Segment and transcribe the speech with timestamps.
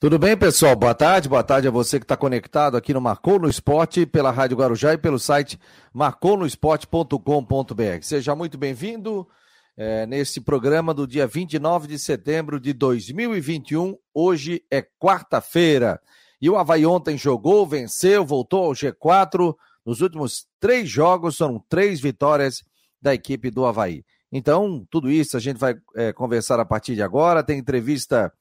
[0.00, 0.74] Tudo bem, pessoal?
[0.74, 4.30] Boa tarde, boa tarde a você que está conectado aqui no Marcou no Esporte, pela
[4.30, 5.60] Rádio Guarujá e pelo site
[5.92, 8.00] marconosport.com.br.
[8.00, 9.28] Seja muito bem-vindo
[9.76, 13.94] é, nesse programa do dia 29 de setembro de 2021.
[14.14, 16.00] Hoje é quarta-feira
[16.40, 19.54] e o Havaí ontem jogou, venceu, voltou ao G4.
[19.84, 22.64] Nos últimos três jogos, são três vitórias
[23.02, 24.02] da equipe do Havaí.
[24.32, 27.42] Então, tudo isso a gente vai é, conversar a partir de agora.
[27.42, 28.32] Tem entrevista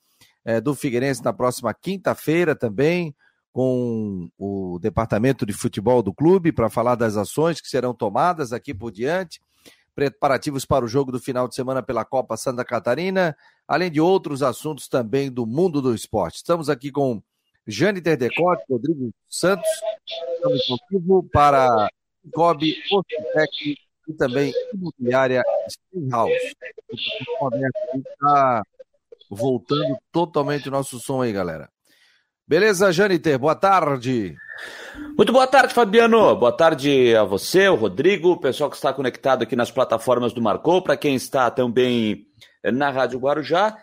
[0.45, 3.15] é, do Figueirense na próxima quinta-feira também,
[3.51, 8.73] com o departamento de futebol do clube, para falar das ações que serão tomadas aqui
[8.73, 9.41] por diante,
[9.95, 13.35] preparativos para o jogo do final de semana pela Copa Santa Catarina,
[13.67, 16.37] além de outros assuntos também do mundo do esporte.
[16.37, 17.21] Estamos aqui com
[17.67, 19.69] Jane Terdecote, Rodrigo Santos,
[20.35, 21.89] estamos contigo para
[22.33, 23.77] Cobb, Postec
[24.07, 26.33] e também Imobiliária Springhouse.
[26.91, 28.63] Está
[29.29, 31.69] voltando totalmente o nosso som aí, galera.
[32.47, 33.37] Beleza, Janiter?
[33.37, 34.35] Boa tarde.
[35.15, 36.35] Muito boa tarde, Fabiano.
[36.35, 40.41] Boa tarde a você, o Rodrigo, o pessoal que está conectado aqui nas plataformas do
[40.41, 42.25] Marcou, para quem está também
[42.63, 43.77] na Rádio Guarujá.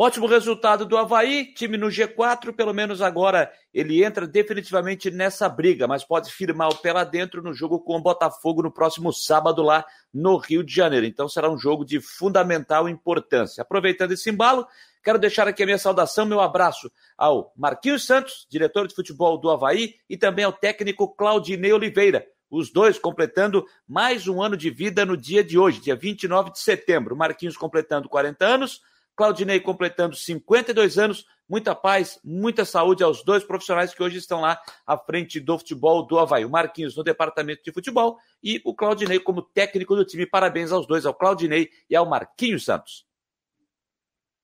[0.00, 5.88] Ótimo resultado do Havaí, time no G4, pelo menos agora ele entra definitivamente nessa briga,
[5.88, 9.60] mas pode firmar o pé lá dentro no jogo com o Botafogo no próximo sábado
[9.60, 11.04] lá no Rio de Janeiro.
[11.04, 13.62] Então será um jogo de fundamental importância.
[13.62, 14.68] Aproveitando esse embalo,
[15.02, 19.50] quero deixar aqui a minha saudação, meu abraço ao Marquinhos Santos, diretor de futebol do
[19.50, 25.04] Havaí, e também ao técnico Claudinei Oliveira, os dois completando mais um ano de vida
[25.04, 27.16] no dia de hoje, dia 29 de setembro.
[27.16, 28.80] Marquinhos completando 40 anos,
[29.18, 31.26] Claudinei completando 52 anos.
[31.48, 36.06] Muita paz, muita saúde aos dois profissionais que hoje estão lá à frente do futebol
[36.06, 36.44] do Havaí.
[36.44, 40.24] O Marquinhos no departamento de futebol e o Claudinei como técnico do time.
[40.24, 43.07] Parabéns aos dois, ao Claudinei e ao Marquinhos Santos.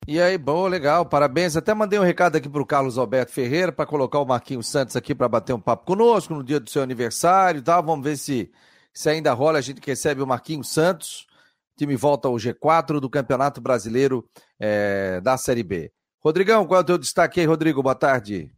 [0.07, 1.57] E aí, bom, legal, parabéns.
[1.57, 4.95] Até mandei um recado aqui para o Carlos Alberto Ferreira para colocar o Marquinhos Santos
[4.95, 7.81] aqui para bater um papo conosco no dia do seu aniversário e tal.
[7.81, 8.51] Vamos ver se,
[8.93, 9.57] se ainda rola.
[9.57, 11.25] A gente recebe o Marquinhos Santos.
[11.73, 14.23] O time volta ao G4 do Campeonato Brasileiro
[14.59, 15.91] é, da Série B.
[16.23, 17.81] Rodrigão, qual é o teu destaque aí, Rodrigo?
[17.81, 18.51] Boa tarde.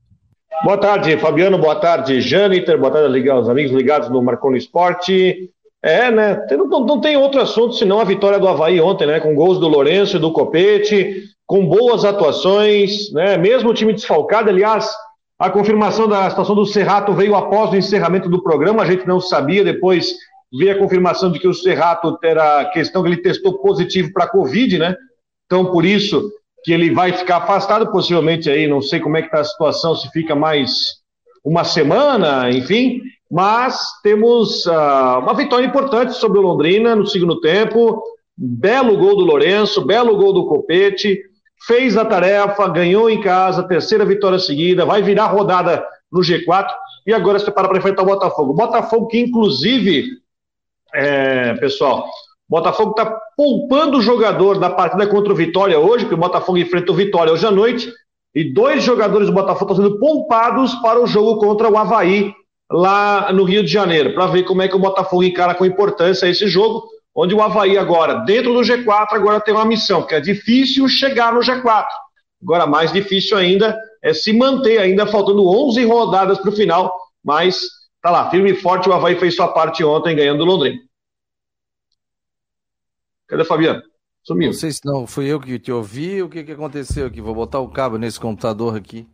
[0.65, 1.57] Boa tarde, Fabiano.
[1.57, 2.77] Boa tarde, Jâniter.
[2.77, 5.49] Boa tarde aos amigos ligados no Marconi Esporte.
[5.83, 6.45] É, né?
[6.51, 9.19] Não, não, tem outro assunto senão a vitória do Havaí ontem, né?
[9.19, 13.37] Com gols do Lourenço e do Copete, com boas atuações, né?
[13.37, 14.89] Mesmo o time desfalcado, aliás,
[15.39, 19.21] a confirmação da situação do Serrato veio após o encerramento do programa, a gente não
[19.21, 20.13] sabia, depois
[20.51, 24.29] veio a confirmação de que o Serrato terá questão que ele testou positivo para a
[24.29, 24.95] Covid, né?
[25.45, 26.31] Então, por isso
[26.63, 29.95] que ele vai ficar afastado, possivelmente aí, não sei como é que está a situação,
[29.95, 30.97] se fica mais
[31.45, 32.99] uma semana, enfim,
[33.29, 38.01] mas temos uh, uma vitória importante sobre o Londrina no segundo tempo,
[38.37, 41.19] belo gol do Lourenço, belo gol do Copete,
[41.65, 46.67] fez a tarefa, ganhou em casa, terceira vitória seguida, vai virar rodada no G4
[47.05, 48.53] e agora se prepara para enfrentar o Botafogo.
[48.53, 50.05] Botafogo que, inclusive,
[50.93, 52.07] é, pessoal,
[52.47, 53.05] Botafogo está
[53.35, 57.33] poupando o jogador da partida contra o Vitória hoje, que o Botafogo enfrenta o Vitória
[57.33, 57.91] hoje à noite,
[58.33, 62.33] e dois jogadores do Botafogo estão sendo poupados para o jogo contra o Havaí,
[62.71, 66.27] lá no Rio de Janeiro, para ver como é que o Botafogo encara com importância
[66.27, 70.19] esse jogo, onde o Havaí agora, dentro do G4, agora tem uma missão, que é
[70.19, 71.87] difícil chegar no G4.
[72.41, 77.61] Agora, mais difícil ainda é se manter, ainda faltando 11 rodadas para o final, mas
[78.01, 80.79] tá lá, firme e forte, o Havaí fez sua parte ontem, ganhando o Londrina.
[83.27, 83.81] Cadê Fabiano?
[84.23, 84.47] Sumiu.
[84.47, 87.21] Não sei se não fui eu que te ouvi, o que, que aconteceu aqui?
[87.21, 89.07] Vou botar o cabo nesse computador aqui.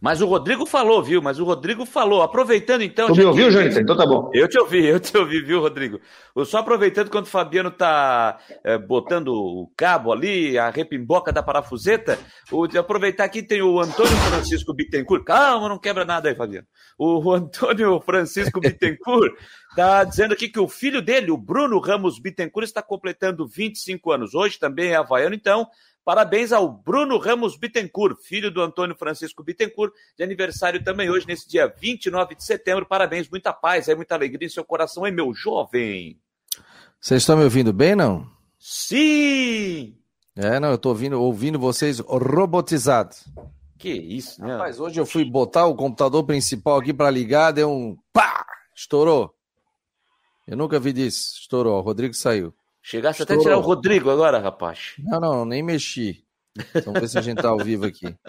[0.00, 1.20] Mas o Rodrigo falou, viu?
[1.20, 2.22] Mas o Rodrigo falou.
[2.22, 3.08] Aproveitando então.
[3.08, 3.80] Tu me ouviu, gente?
[3.80, 4.30] Então tá bom.
[4.32, 6.00] Eu te ouvi, eu te ouvi, viu, Rodrigo?
[6.44, 12.16] Só aproveitando quando o Fabiano tá é, botando o cabo ali, a repimboca da parafuseta,
[12.52, 15.24] o, aproveitar aqui tem o Antônio Francisco Bittencourt.
[15.24, 16.66] Calma, não quebra nada aí, Fabiano.
[16.96, 19.34] O Antônio Francisco Bittencourt
[19.74, 24.34] tá dizendo aqui que o filho dele, o Bruno Ramos Bittencourt, está completando 25 anos.
[24.34, 25.66] Hoje também é havaiano, então
[26.08, 31.46] Parabéns ao Bruno Ramos Bittencourt, filho do Antônio Francisco Bittencourt, de aniversário também hoje, nesse
[31.46, 32.86] dia 29 de setembro.
[32.86, 36.18] Parabéns, muita paz, é muita alegria em seu coração, hein, meu jovem?
[36.98, 38.26] Vocês estão me ouvindo bem, não?
[38.58, 39.98] Sim!
[40.34, 43.28] É, não, eu estou ouvindo, ouvindo vocês robotizados.
[43.78, 44.52] Que isso, né?
[44.52, 48.46] Rapaz, hoje eu fui botar o computador principal aqui para ligar, deu um pá!
[48.74, 49.34] Estourou.
[50.46, 51.36] Eu nunca vi disso.
[51.38, 51.76] Estourou.
[51.76, 52.54] O Rodrigo saiu.
[52.82, 53.40] Chegasse Estourou.
[53.40, 54.94] até tirar o Rodrigo agora, rapaz.
[54.98, 56.24] Não, não, nem mexi.
[56.84, 58.14] Vamos ver se a gente tá ao vivo aqui.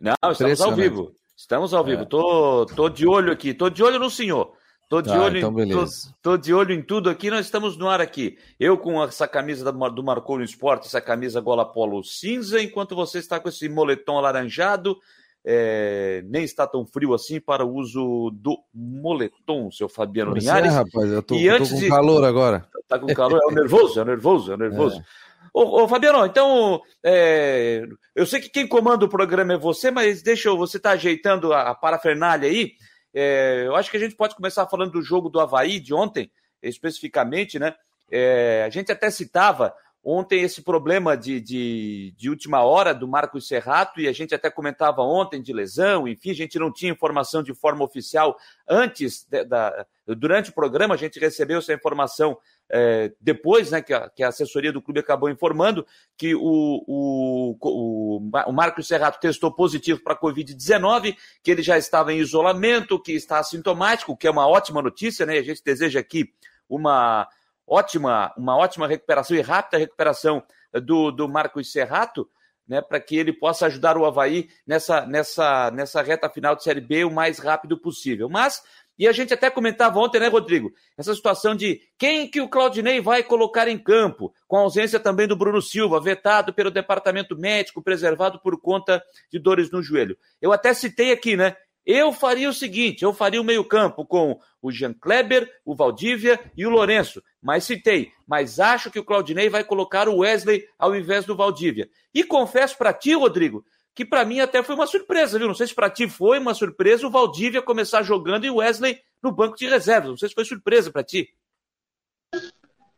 [0.00, 1.14] Não, estamos ao vivo.
[1.34, 2.02] Estamos ao vivo.
[2.02, 2.04] É.
[2.04, 3.54] Tô, tô de olho aqui.
[3.54, 4.54] Tô de olho no senhor.
[4.88, 5.84] Tô de, ah, olho então em, tô,
[6.22, 8.36] tô, de olho em tudo aqui, nós estamos no ar aqui.
[8.60, 13.18] Eu com essa camisa do Marcou no Esporte, essa camisa gola polo cinza, enquanto você
[13.18, 14.96] está com esse moletom alaranjado,
[15.44, 20.72] é, nem está tão frio assim para o uso do moletom, seu Fabiano pois Linhares.
[20.72, 21.88] É, rapaz, eu tô, e antes tô com de...
[21.88, 22.68] calor agora.
[22.88, 25.00] Tá com calor, é o nervoso, é o nervoso, é o nervoso.
[25.00, 25.24] É.
[25.52, 27.84] Ô, ô, Fabiano, então, é,
[28.14, 31.52] eu sei que quem comanda o programa é você, mas deixa eu, você tá ajeitando
[31.52, 32.72] a, a parafernália aí.
[33.14, 36.30] É, eu acho que a gente pode começar falando do jogo do Havaí de ontem,
[36.62, 37.74] especificamente, né?
[38.10, 39.72] É, a gente até citava
[40.04, 44.50] ontem esse problema de, de, de, última hora do Marcos Serrato, e a gente até
[44.50, 48.36] comentava ontem de lesão, enfim, a gente não tinha informação de forma oficial
[48.68, 52.36] antes, de, da, durante o programa, a gente recebeu essa informação
[52.70, 56.40] é, depois, né, que a, que a, assessoria do clube acabou informando que o,
[56.86, 62.18] o, o, o Marcos Serrato testou positivo para a Covid-19, que ele já estava em
[62.18, 65.38] isolamento, que está assintomático, que é uma ótima notícia, né?
[65.38, 66.32] A gente deseja aqui
[66.68, 67.28] uma
[67.66, 72.28] ótima, uma ótima recuperação e rápida recuperação do, do Marcos Serrato,
[72.66, 76.80] né, para que ele possa ajudar o Havaí nessa, nessa, nessa reta final de Série
[76.80, 78.28] B o mais rápido possível.
[78.28, 78.62] Mas
[78.98, 80.72] e a gente até comentava ontem, né, Rodrigo?
[80.96, 85.26] Essa situação de quem que o Claudinei vai colocar em campo, com a ausência também
[85.26, 90.16] do Bruno Silva, vetado pelo departamento médico, preservado por conta de dores no joelho.
[90.40, 91.56] Eu até citei aqui, né?
[91.84, 96.66] Eu faria o seguinte: eu faria o meio-campo com o Jean Kleber, o Valdívia e
[96.66, 97.22] o Lourenço.
[97.42, 101.90] Mas citei, mas acho que o Claudinei vai colocar o Wesley ao invés do Valdívia.
[102.14, 103.64] E confesso para ti, Rodrigo,
[103.94, 105.46] que para mim até foi uma surpresa, viu?
[105.46, 108.98] Não sei se para ti foi uma surpresa o Valdívia começar jogando e o Wesley
[109.22, 110.10] no banco de reservas.
[110.10, 111.28] Não sei se foi surpresa para ti.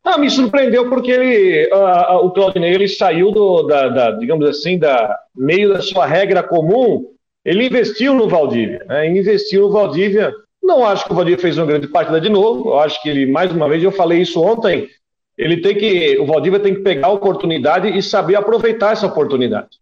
[0.03, 4.79] Ah, me surpreendeu porque ele, uh, o Claudinei ele saiu do, da, da, digamos assim,
[4.79, 7.13] da meio da sua regra comum.
[7.45, 9.09] Ele investiu no Valdívia, né?
[9.11, 10.33] investiu no Valdívia.
[10.63, 12.71] Não acho que o Valdívia fez uma grande partida de novo.
[12.71, 14.89] Eu acho que ele, mais uma vez, eu falei isso ontem.
[15.37, 19.79] Ele tem que, o Valdívia tem que pegar a oportunidade e saber aproveitar essa oportunidade.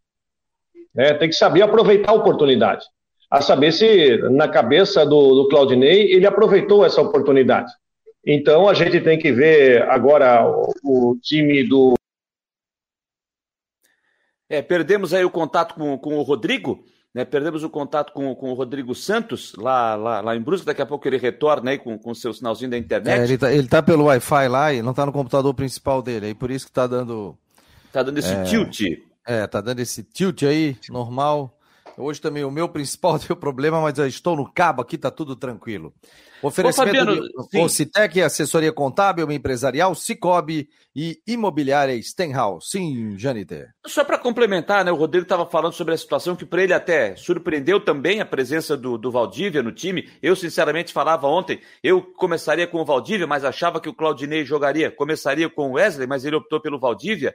[0.94, 1.12] Né?
[1.14, 2.85] Tem que saber aproveitar a oportunidade.
[3.31, 7.73] A saber se, na cabeça do, do Claudinei, ele aproveitou essa oportunidade.
[8.25, 11.94] Então, a gente tem que ver agora o, o time do.
[14.49, 17.25] É, perdemos aí o contato com, com o Rodrigo, né?
[17.25, 20.67] Perdemos o contato com, com o Rodrigo Santos, lá, lá, lá em Brusque.
[20.67, 23.20] Daqui a pouco ele retorna aí com o seu sinalzinho da internet.
[23.20, 26.26] É, ele, tá, ele tá pelo Wi-Fi lá e não está no computador principal dele,
[26.26, 27.37] aí por isso que está dando.
[27.87, 28.43] Está dando esse é...
[28.44, 28.81] tilt.
[29.26, 31.59] É, tá dando esse tilt aí, normal.
[31.97, 35.37] Hoje também o meu principal deu problema, mas eu estou no cabo aqui, tá tudo
[35.37, 35.94] tranquilo.
[36.43, 42.69] Oferecimento Ô, Fabiano, Citec, assessoria contábil, empresarial, Cicobi e imobiliária Stenhouse.
[42.69, 43.71] Sim, Janiter.
[43.87, 47.17] Só para complementar, né, o Rodrigo estava falando sobre a situação que para ele até
[47.17, 50.11] surpreendeu também a presença do, do Valdívia no time.
[50.23, 54.91] Eu, sinceramente, falava ontem, eu começaria com o Valdívia, mas achava que o Claudinei jogaria.
[54.91, 57.35] Começaria com o Wesley, mas ele optou pelo Valdívia.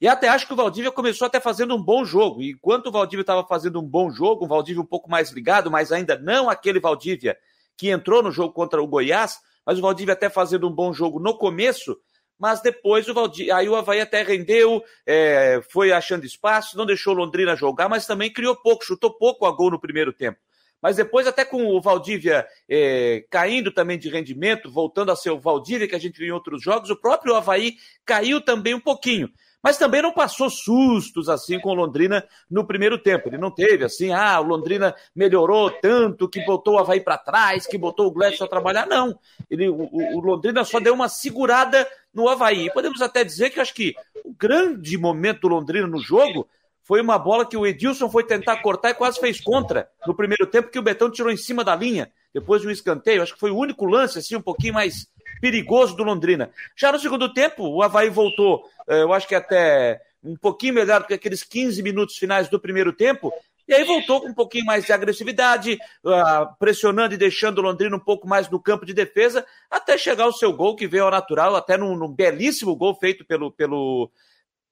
[0.00, 2.40] E até acho que o Valdívia começou até fazendo um bom jogo.
[2.40, 5.70] E enquanto o Valdívia estava fazendo um bom jogo, um Valdívia um pouco mais ligado,
[5.70, 7.36] mas ainda não aquele Valdívia
[7.76, 11.20] que entrou no jogo contra o Goiás, mas o Valdívia até fazendo um bom jogo
[11.20, 11.98] no começo,
[12.38, 17.12] mas depois o Valdívia, aí o Havaí até rendeu, é, foi achando espaço, não deixou
[17.12, 20.38] Londrina jogar, mas também criou pouco, chutou pouco a gol no primeiro tempo.
[20.80, 25.38] Mas depois, até com o Valdívia é, caindo também de rendimento, voltando a ser o
[25.38, 27.74] Valdívia que a gente viu em outros jogos, o próprio Havaí
[28.06, 29.30] caiu também um pouquinho
[29.62, 33.28] mas também não passou sustos assim com o Londrina no primeiro tempo.
[33.28, 37.66] Ele não teve assim, ah, o Londrina melhorou tanto que botou o Havaí para trás,
[37.66, 38.86] que botou o Gladson a trabalhar.
[38.86, 39.18] Não.
[39.50, 42.66] Ele, o, o, Londrina só deu uma segurada no Havaí.
[42.66, 43.94] E podemos até dizer que acho que
[44.24, 46.48] o grande momento do Londrina no jogo
[46.82, 50.46] foi uma bola que o Edilson foi tentar cortar e quase fez contra no primeiro
[50.46, 53.22] tempo, que o Betão tirou em cima da linha, depois de um escanteio.
[53.22, 55.06] Acho que foi o único lance, assim, um pouquinho mais
[55.40, 56.50] perigoso do Londrina.
[56.76, 61.00] Já no segundo tempo, o Havaí voltou, eh, eu acho que até um pouquinho melhor
[61.00, 63.32] do que aqueles 15 minutos finais do primeiro tempo,
[63.70, 67.94] e aí voltou com um pouquinho mais de agressividade, uh, pressionando e deixando o Londrina
[67.94, 71.10] um pouco mais no campo de defesa, até chegar ao seu gol, que veio ao
[71.10, 74.10] natural, até num, num belíssimo gol feito pelo, pelo,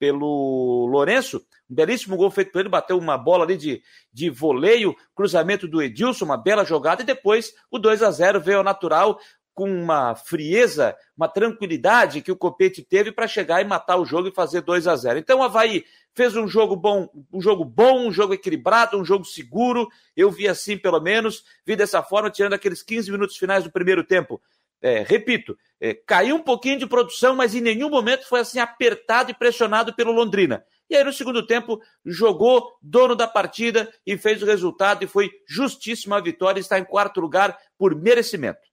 [0.00, 1.38] pelo Lourenço,
[1.70, 3.82] um belíssimo gol feito por ele, bateu uma bola ali de,
[4.12, 8.58] de voleio, cruzamento do Edilson, uma bela jogada, e depois o 2 a 0 veio
[8.58, 9.20] ao natural,
[9.58, 14.28] com uma frieza, uma tranquilidade que o Copete teve para chegar e matar o jogo
[14.28, 15.18] e fazer 2 a 0.
[15.18, 15.84] Então o Havaí
[16.14, 19.88] fez um jogo bom, um jogo bom, um jogo equilibrado, um jogo seguro.
[20.16, 24.04] Eu vi assim, pelo menos, vi dessa forma, tirando aqueles 15 minutos finais do primeiro
[24.04, 24.40] tempo.
[24.80, 29.32] É, repito, é, caiu um pouquinho de produção, mas em nenhum momento foi assim apertado
[29.32, 30.64] e pressionado pelo Londrina.
[30.88, 35.32] E aí, no segundo tempo, jogou dono da partida e fez o resultado, e foi
[35.48, 38.67] justíssima a vitória, está em quarto lugar por merecimento.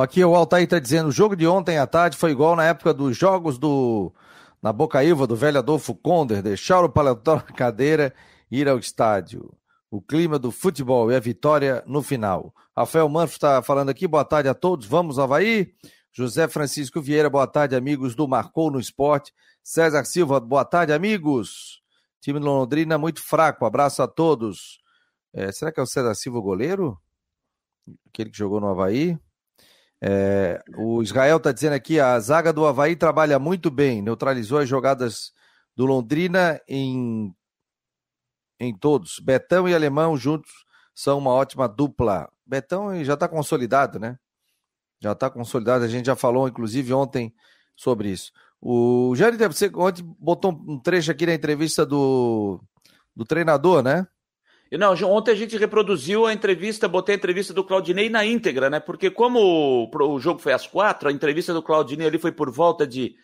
[0.00, 2.92] Aqui o Altair está dizendo: o jogo de ontem à tarde foi igual na época
[2.92, 4.12] dos jogos do
[4.60, 8.14] na Bocaiúva do velho Adolfo Conder, deixar o paletó na cadeira
[8.50, 9.54] e ir ao estádio.
[9.90, 12.52] O clima do futebol e a vitória no final.
[12.76, 15.72] Rafael Manfro está falando aqui, boa tarde a todos, vamos Havaí.
[16.10, 19.32] José Francisco Vieira, boa tarde, amigos do Marcou no Esporte.
[19.62, 21.82] César Silva, boa tarde, amigos.
[22.20, 24.80] Time de Londrina muito fraco, abraço a todos.
[25.32, 26.98] É, será que é o César Silva o goleiro?
[28.08, 29.18] Aquele que jogou no Havaí?
[30.06, 34.68] É, o Israel está dizendo aqui: a zaga do Havaí trabalha muito bem, neutralizou as
[34.68, 35.32] jogadas
[35.74, 37.34] do Londrina em,
[38.60, 39.18] em todos.
[39.18, 40.52] Betão e Alemão juntos
[40.94, 42.30] são uma ótima dupla.
[42.44, 44.18] Betão já está consolidado, né?
[45.00, 45.84] Já está consolidado.
[45.84, 47.34] A gente já falou, inclusive, ontem
[47.74, 48.30] sobre isso.
[48.60, 52.60] O Jâniter, você ontem botou um trecho aqui na entrevista do,
[53.16, 54.06] do treinador, né?
[54.72, 58.80] Não, ontem a gente reproduziu a entrevista, botei a entrevista do Claudinei na íntegra, né?
[58.80, 62.86] Porque como o, jogo foi às quatro, a entrevista do Claudinei ali foi por volta
[62.86, 63.14] de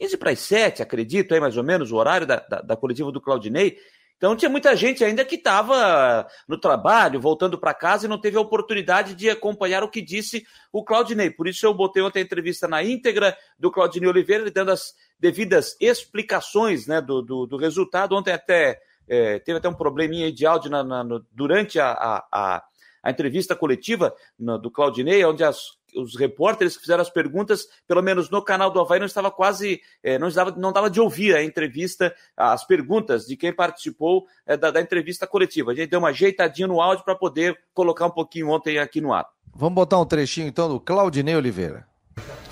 [0.00, 3.12] 15 para as 7, acredito, aí mais ou menos, o horário da, da, da coletiva
[3.12, 3.76] do Claudinei.
[4.20, 8.36] Então tinha muita gente ainda que estava no trabalho, voltando para casa e não teve
[8.36, 11.30] a oportunidade de acompanhar o que disse o Claudinei.
[11.30, 15.74] Por isso eu botei ontem a entrevista na íntegra do Claudinei Oliveira, dando as devidas
[15.80, 18.14] explicações né, do, do, do resultado.
[18.14, 18.78] Ontem até
[19.10, 22.62] é, teve até um probleminha de áudio na, na, no, durante a, a,
[23.02, 25.58] a, entrevista coletiva no, do Claudinei, onde as,
[25.96, 29.80] os repórteres que fizeram as perguntas, pelo menos no canal do Havaí, não estava quase,
[30.00, 34.56] é, não, estava, não dava de ouvir a entrevista, as perguntas de quem participou é,
[34.56, 35.72] da, da, entrevista coletiva.
[35.72, 39.12] A gente deu uma ajeitadinha no áudio para poder colocar um pouquinho ontem aqui no
[39.12, 39.26] ar.
[39.52, 41.84] Vamos botar um trechinho então do Claudinei Oliveira.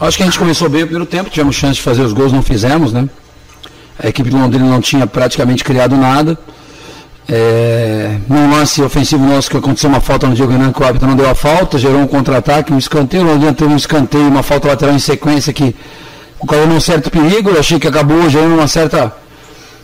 [0.01, 2.33] Acho que a gente começou bem o primeiro tempo, tivemos chance de fazer os gols,
[2.33, 3.09] não fizemos, né?
[4.03, 6.39] A equipe do Londrina não tinha praticamente criado nada.
[7.31, 11.07] É, num lance ofensivo nosso que aconteceu uma falta no Diego Renan, que o árbitro
[11.07, 14.43] não deu a falta, gerou um contra-ataque, um escanteio, o Londrina teve um escanteio, uma
[14.43, 15.77] falta lateral em sequência que
[16.41, 19.13] ocorreu um certo perigo, eu achei que acabou gerando uma certa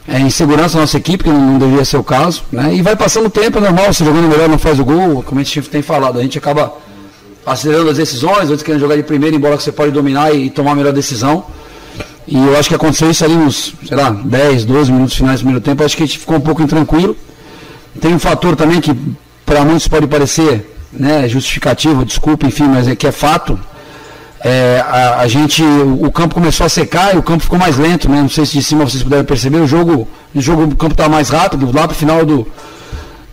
[0.09, 2.75] é, insegurança na nossa equipe, que não, não devia ser o caso, né?
[2.75, 5.38] E vai passando o tempo, é normal, se jogando melhor não faz o gol, como
[5.38, 6.73] a gente tem falado, a gente acaba
[7.44, 10.50] acelerando as decisões, antes querendo jogar de primeira, embora que você pode dominar e, e
[10.50, 11.44] tomar a melhor decisão.
[12.26, 15.44] E eu acho que aconteceu isso ali nos, sei lá, 10, 12 minutos finais do
[15.44, 15.84] primeiro tempo.
[15.84, 17.16] Acho que a gente ficou um pouco intranquilo.
[18.00, 18.96] Tem um fator também que
[19.44, 23.58] para muitos pode parecer né, justificativo, desculpa, enfim, mas é que é fato.
[24.42, 28.10] É, a, a, gente, o campo começou a secar e o campo ficou mais lento,
[28.10, 28.20] né?
[28.20, 31.08] Não sei se de cima vocês puderam perceber, o jogo, o jogo o campo estava
[31.08, 32.46] mais rápido, lá para o final do,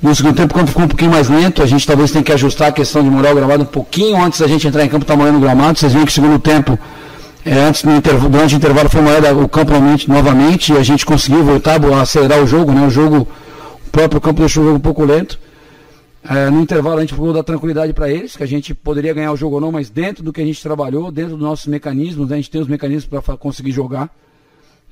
[0.02, 2.32] no segundo tempo o campo ficou um pouquinho mais lento, a gente talvez tenha que
[2.32, 5.06] ajustar a questão de morar o gramado um pouquinho antes da gente entrar em campo,
[5.06, 6.80] tá molhando o gramado, vocês viram que o segundo tempo
[7.44, 10.84] é, antes no intervalo, durante o intervalo foi maior o campo novamente, novamente e a
[10.84, 12.86] gente conseguiu voltar a acelerar o jogo, né?
[12.86, 13.28] O jogo,
[13.88, 15.40] o próprio campo deixou o jogo um pouco lento.
[16.24, 19.32] É, no intervalo a gente procurou dar tranquilidade para eles, que a gente poderia ganhar
[19.32, 22.30] o jogo ou não, mas dentro do que a gente trabalhou, dentro dos nossos mecanismos,
[22.30, 22.36] né?
[22.36, 24.10] a gente tem os mecanismos para conseguir jogar.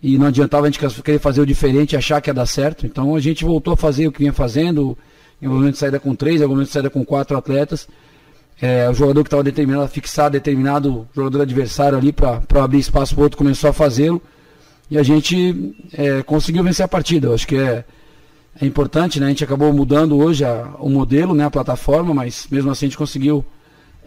[0.01, 2.85] E não adiantava a gente querer fazer o diferente e achar que ia dar certo.
[2.85, 4.97] Então a gente voltou a fazer o que vinha fazendo,
[5.39, 7.87] em algum momento de saída com três, em algum momento de saída com quatro atletas
[8.61, 13.15] é, o jogador que estava determinado a fixar determinado jogador adversário ali para abrir espaço
[13.15, 14.21] para o outro começou a fazê-lo
[14.91, 17.27] e a gente é, conseguiu vencer a partida.
[17.27, 17.85] Eu acho que é,
[18.59, 19.27] é importante, né?
[19.27, 22.89] A gente acabou mudando hoje a, o modelo, né, a plataforma, mas mesmo assim a
[22.89, 23.45] gente conseguiu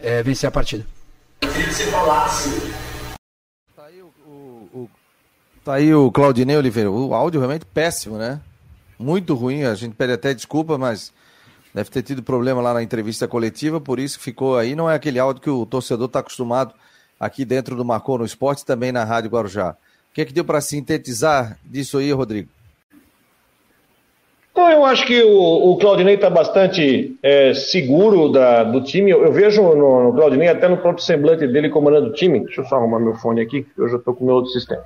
[0.01, 0.85] é, vencer a partida.
[3.75, 4.89] Tá aí o, o, o,
[5.63, 6.91] tá aí o Claudinei Oliveira.
[6.91, 8.39] O áudio realmente péssimo, né?
[8.99, 9.63] Muito ruim.
[9.63, 11.11] A gente pede até desculpa, mas
[11.73, 14.75] Deve ter tido problema lá na entrevista coletiva, por isso ficou aí.
[14.75, 16.73] Não é aquele áudio que o torcedor está acostumado
[17.19, 19.71] aqui dentro do Marcou no Esporte também na Rádio Guarujá.
[20.11, 22.49] O que é que deu para sintetizar disso aí, Rodrigo?
[24.51, 29.09] Então, eu acho que o, o Claudinei está bastante é, seguro da, do time.
[29.09, 32.41] Eu, eu vejo no, no, Claudinei, até no próprio semblante dele comandando o time.
[32.41, 34.83] Deixa eu só arrumar meu fone aqui, que eu já estou com meu outro sistema.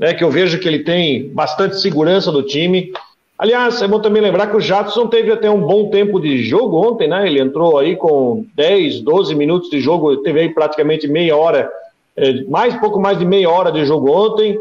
[0.00, 2.92] É, que eu vejo que ele tem bastante segurança do time.
[3.38, 6.76] Aliás, é bom também lembrar que o Jadson teve até um bom tempo de jogo
[6.76, 7.24] ontem, né?
[7.24, 11.70] Ele entrou aí com 10, 12 minutos de jogo, teve aí praticamente meia hora,
[12.16, 14.58] é, mais pouco mais de meia hora de jogo ontem.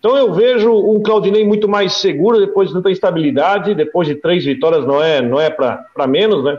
[0.00, 4.44] Então eu vejo um Claudinei muito mais seguro depois de tanta instabilidade, depois de três
[4.44, 6.58] vitórias não é, não é para menos, né?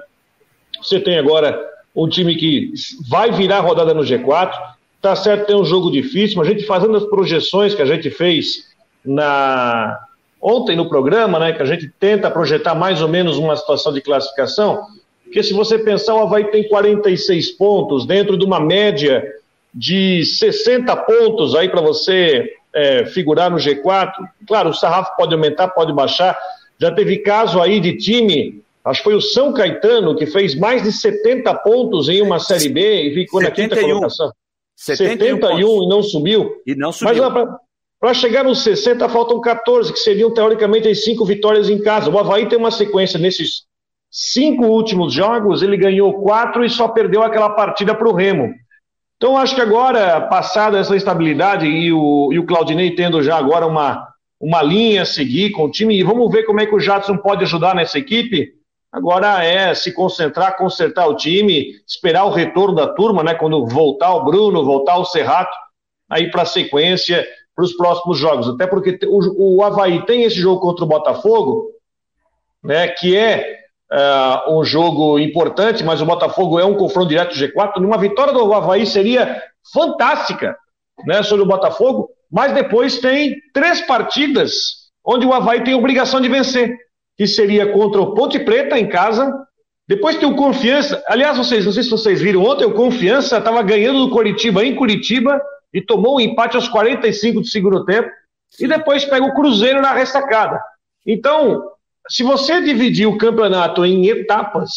[0.82, 1.62] Você tem agora
[1.94, 2.72] um time que
[3.10, 4.54] vai virar rodada no G4,
[5.02, 8.10] tá certo, tem um jogo difícil, mas a gente fazendo as projeções que a gente
[8.10, 8.70] fez
[9.04, 10.00] na
[10.42, 14.02] ontem no programa, né, que a gente tenta projetar mais ou menos uma situação de
[14.02, 14.82] classificação,
[15.24, 19.24] porque se você pensar, o Havaí tem 46 pontos, dentro de uma média
[19.74, 24.12] de 60 pontos aí para você é, figurar no G4.
[24.48, 26.36] Claro, o sarrafo pode aumentar, pode baixar.
[26.80, 30.82] Já teve caso aí de time Acho que foi o São Caetano que fez mais
[30.82, 33.42] de 70 pontos em uma Série B e ficou 71.
[33.42, 34.32] na quinta colocação.
[34.76, 36.56] 71, 71 e não subiu.
[36.66, 37.30] E não subiu.
[37.30, 37.48] Mas
[38.00, 42.10] para chegar nos 60 faltam 14, que seriam teoricamente as cinco vitórias em casa.
[42.10, 43.64] O Havaí tem uma sequência nesses
[44.10, 48.54] cinco últimos jogos, ele ganhou quatro e só perdeu aquela partida para o Remo.
[49.18, 53.68] Então acho que agora, passada essa estabilidade e o, e o Claudinei tendo já agora
[53.68, 54.08] uma,
[54.40, 57.18] uma linha a seguir com o time, e vamos ver como é que o Jadson
[57.18, 58.54] pode ajudar nessa equipe.
[58.92, 63.36] Agora é se concentrar, consertar o time, esperar o retorno da turma, né?
[63.36, 65.56] Quando voltar o Bruno, voltar o Serrato,
[66.10, 67.28] aí para a sequência,
[67.60, 68.48] para os próximos jogos.
[68.48, 71.72] Até porque o, o Havaí tem esse jogo contra o Botafogo,
[72.64, 72.88] né?
[72.88, 73.58] Que é
[73.92, 77.78] uh, um jogo importante, mas o Botafogo é um confronto direto do G4.
[77.78, 80.58] Uma vitória do Havaí seria fantástica,
[81.06, 81.22] né?
[81.22, 84.54] Sobre o Botafogo, mas depois tem três partidas
[85.04, 86.78] onde o Havaí tem obrigação de vencer
[87.18, 89.34] que seria contra o Ponte Preta em casa.
[89.86, 91.04] Depois tem o Confiança.
[91.08, 94.76] Aliás, vocês, não sei se vocês viram ontem, o Confiança estava ganhando do Curitiba em
[94.76, 95.42] Curitiba
[95.74, 98.10] e tomou um empate aos 45 do segundo tempo.
[98.60, 100.60] E depois pega o Cruzeiro na ressacada.
[101.06, 101.64] Então,
[102.10, 104.70] se você dividir o campeonato em etapas,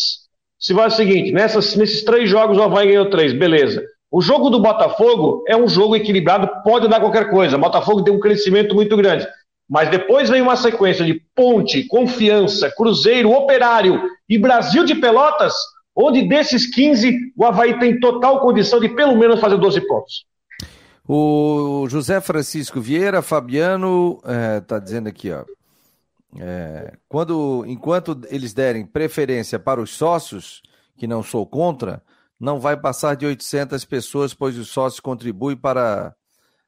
[0.59, 3.83] se vai o seguinte: nessas, nesses três jogos o Havaí ganhou três, beleza.
[4.11, 7.57] O jogo do Botafogo é um jogo equilibrado, pode dar qualquer coisa.
[7.57, 9.27] O Botafogo tem um crescimento muito grande.
[9.69, 15.55] Mas depois vem uma sequência de Ponte, Confiança, Cruzeiro, Operário e Brasil de Pelotas,
[15.97, 20.27] onde desses 15 o Havaí tem total condição de pelo menos fazer 12 pontos.
[21.07, 24.21] O José Francisco Vieira, Fabiano,
[24.61, 25.45] está é, dizendo aqui, ó.
[26.39, 30.63] É, quando, enquanto eles derem preferência para os sócios,
[30.97, 32.03] que não sou contra,
[32.39, 36.15] não vai passar de 800 pessoas, pois os sócios contribuem para,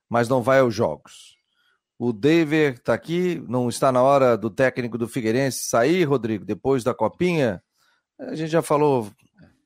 [0.09, 1.37] mas não vai aos jogos.
[1.99, 6.83] O David está aqui, não está na hora do técnico do Figueirense sair, Rodrigo, depois
[6.85, 7.63] da copinha?
[8.19, 9.11] A gente já falou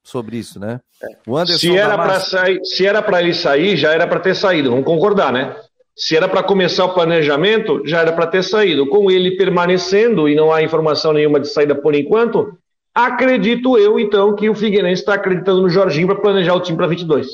[0.08, 0.80] sobre isso, né?
[1.26, 4.34] O Anderson se era para sair, se era para ele sair, já era para ter
[4.34, 5.54] saído, vamos concordar, né?
[5.94, 8.86] Se era para começar o planejamento, já era para ter saído.
[8.86, 12.56] Com ele permanecendo e não há informação nenhuma de saída por enquanto,
[12.94, 16.86] acredito eu então que o Figueirense está acreditando no Jorginho para planejar o time para
[16.86, 17.26] 22.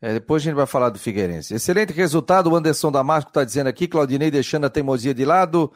[0.00, 1.54] É, depois a gente vai falar do Figueirense.
[1.54, 5.72] Excelente resultado, o Anderson Damasco está dizendo aqui, Claudinei deixando a teimosia de lado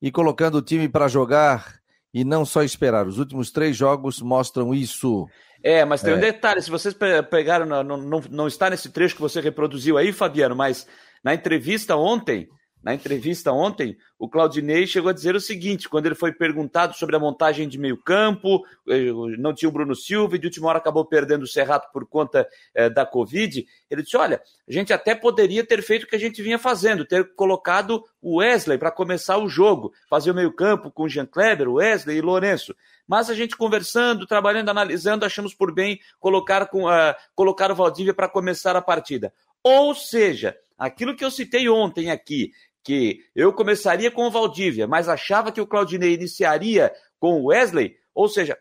[0.00, 1.74] e colocando o time para jogar
[2.14, 3.06] e não só esperar.
[3.06, 5.26] Os últimos três jogos mostram isso.
[5.64, 6.16] É, mas tem é.
[6.16, 6.94] um detalhe, se vocês
[7.30, 10.86] pegaram, não, não, não está nesse trecho que você reproduziu aí, Fabiano, mas
[11.24, 12.50] na entrevista ontem,
[12.84, 17.16] na entrevista ontem, o Claudinei chegou a dizer o seguinte: quando ele foi perguntado sobre
[17.16, 20.76] a montagem de meio campo, eh, não tinha o Bruno Silva e de última hora
[20.76, 23.66] acabou perdendo o Serrato por conta eh, da Covid.
[23.90, 27.06] Ele disse: olha, a gente até poderia ter feito o que a gente vinha fazendo,
[27.06, 31.24] ter colocado o Wesley para começar o jogo, fazer o meio campo com o Jean
[31.24, 32.76] Kleber, o Wesley e Lourenço.
[33.06, 38.14] Mas a gente conversando, trabalhando, analisando, achamos por bem colocar, com, uh, colocar o Valdívia
[38.14, 39.32] para começar a partida.
[39.62, 45.08] Ou seja, aquilo que eu citei ontem aqui, que eu começaria com o Valdívia, mas
[45.08, 48.58] achava que o Claudinei iniciaria com o Wesley, ou seja,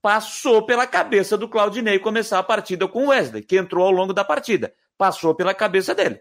[0.00, 4.12] passou pela cabeça do Claudinei começar a partida com o Wesley, que entrou ao longo
[4.12, 4.72] da partida.
[4.96, 6.20] Passou pela cabeça dele.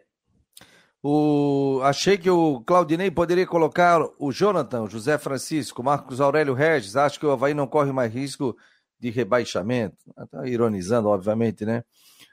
[1.07, 1.81] O...
[1.83, 6.95] Achei que o Claudinei poderia colocar o Jonathan, o José Francisco, Marcos Aurélio Regis.
[6.95, 8.57] Acho que o Havaí não corre mais risco
[8.99, 9.97] de rebaixamento.
[10.19, 11.83] Está ironizando, obviamente, né?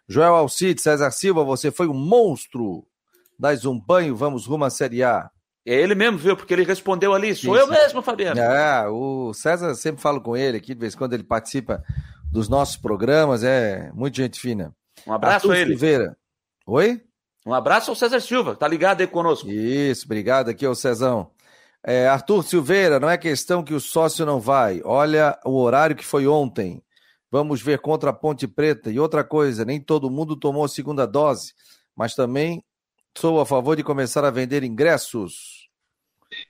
[0.08, 2.86] Joel Alcide, César Silva, você foi um monstro
[3.38, 5.30] dás um banho, vamos rumo à Série A.
[5.66, 6.34] É ele mesmo, viu?
[6.34, 8.40] Porque ele respondeu ali, sou sim, eu mesmo, Fabiano.
[8.40, 11.84] É, o César sempre falo com ele aqui, de vez em quando ele participa
[12.30, 14.74] dos nossos programas, é muito gente fina.
[15.06, 15.70] Um abraço Arthur a ele.
[15.72, 16.16] Silveira.
[16.66, 17.02] Oi?
[17.44, 19.48] Um abraço ao César Silva, tá ligado aí conosco.
[19.48, 21.30] Isso, obrigado aqui ao Cezão.
[21.84, 24.80] É, Arthur Silveira, não é questão que o sócio não vai.
[24.84, 26.80] Olha o horário que foi ontem.
[27.30, 28.90] Vamos ver contra a Ponte Preta.
[28.90, 31.54] E outra coisa, nem todo mundo tomou a segunda dose,
[31.96, 32.62] mas também
[33.16, 35.68] Sou a favor de começar a vender ingressos.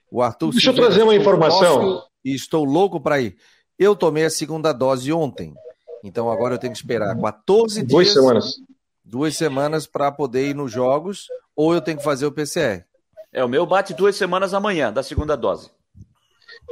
[0.09, 2.03] O Arthur Deixa eu trazer uma informação.
[2.23, 3.35] E estou louco para ir.
[3.77, 5.53] Eu tomei a segunda dose ontem.
[6.03, 7.87] Então agora eu tenho que esperar 14 dias.
[7.87, 8.55] Duas semanas.
[9.03, 12.85] Duas semanas para poder ir nos jogos, ou eu tenho que fazer o PCR.
[13.31, 15.69] É, o meu bate duas semanas amanhã, da segunda dose.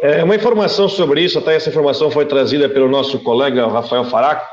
[0.01, 4.45] É, uma informação sobre isso, até essa informação foi trazida pelo nosso colega Rafael Faraco,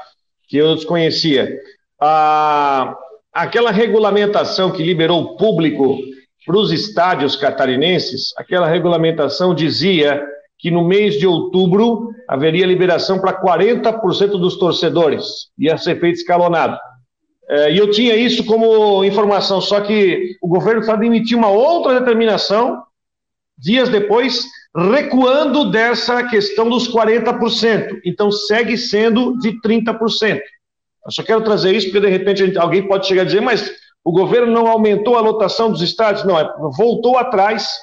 [0.49, 1.59] que eu desconhecia.
[2.01, 2.97] A,
[3.33, 5.99] aquela regulamentação que liberou o público
[6.45, 10.23] para os estádios catarinenses, aquela regulamentação dizia
[10.59, 16.79] que no mês de outubro haveria liberação para 40% dos torcedores, ia ser feito escalonado.
[17.49, 21.99] É, e eu tinha isso como informação, só que o governo está emitiu uma outra
[21.99, 22.83] determinação,
[23.57, 24.45] dias depois,
[24.77, 28.01] recuando dessa questão dos 40%.
[28.05, 30.41] Então, segue sendo de 30%.
[31.07, 33.73] Eu só quero trazer isso porque, de repente, alguém pode chegar a dizer, mas
[34.05, 36.27] o governo não aumentou a lotação dos estádios?
[36.27, 37.79] Não, é, voltou atrás,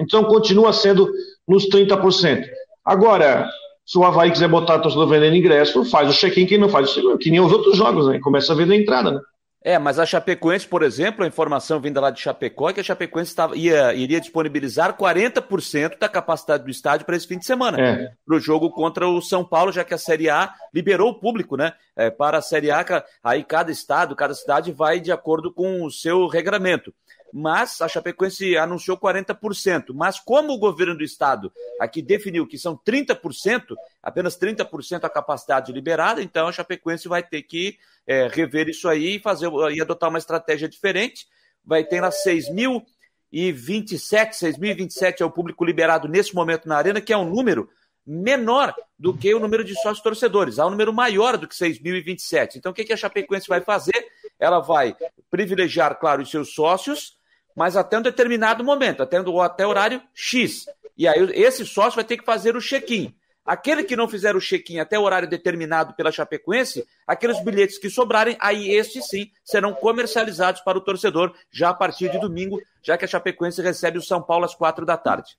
[0.00, 1.10] então continua sendo
[1.46, 2.44] nos 30%.
[2.84, 3.48] Agora,
[3.90, 6.94] se o Havaí quiser botar a torcida vendendo ingresso, faz o check-in, quem não faz,
[7.18, 8.20] que nem os outros jogos, né?
[8.20, 9.20] Começa a vender entrada, né?
[9.64, 12.84] É, mas a Chapecoense, por exemplo, a informação vinda lá de Chapecó é que a
[12.84, 17.80] Chapecoense tava, ia, iria disponibilizar 40% da capacidade do estádio para esse fim de semana,
[17.80, 18.12] é.
[18.24, 21.56] para o jogo contra o São Paulo, já que a Série A liberou o público,
[21.56, 21.72] né?
[21.96, 22.84] É, para a Série A,
[23.24, 26.94] aí cada estado, cada cidade vai de acordo com o seu regramento
[27.32, 29.92] mas a Chapecoense anunciou 40%.
[29.94, 35.72] Mas como o governo do estado aqui definiu que são 30%, apenas 30% a capacidade
[35.72, 40.08] liberada, então a Chapecoense vai ter que é, rever isso aí e fazer e adotar
[40.08, 41.26] uma estratégia diferente.
[41.64, 42.84] Vai ter lá 6.027,
[43.32, 47.68] 6.027 é o público liberado nesse momento na arena, que é um número
[48.06, 50.58] menor do que o número de sócios torcedores.
[50.58, 52.56] Há um número maior do que 6.027.
[52.56, 54.08] Então, o que a Chapecoense vai fazer?
[54.38, 54.96] Ela vai
[55.30, 57.16] privilegiar, claro, os seus sócios,
[57.54, 60.66] mas até um determinado momento, até, até horário X.
[60.96, 63.14] E aí esse sócio vai ter que fazer o check-in.
[63.44, 67.90] Aquele que não fizer o check-in até o horário determinado pela Chapecoense, aqueles bilhetes que
[67.90, 72.96] sobrarem, aí estes sim serão comercializados para o torcedor já a partir de domingo, já
[72.96, 75.36] que a Chapecoense recebe o São Paulo às quatro da tarde.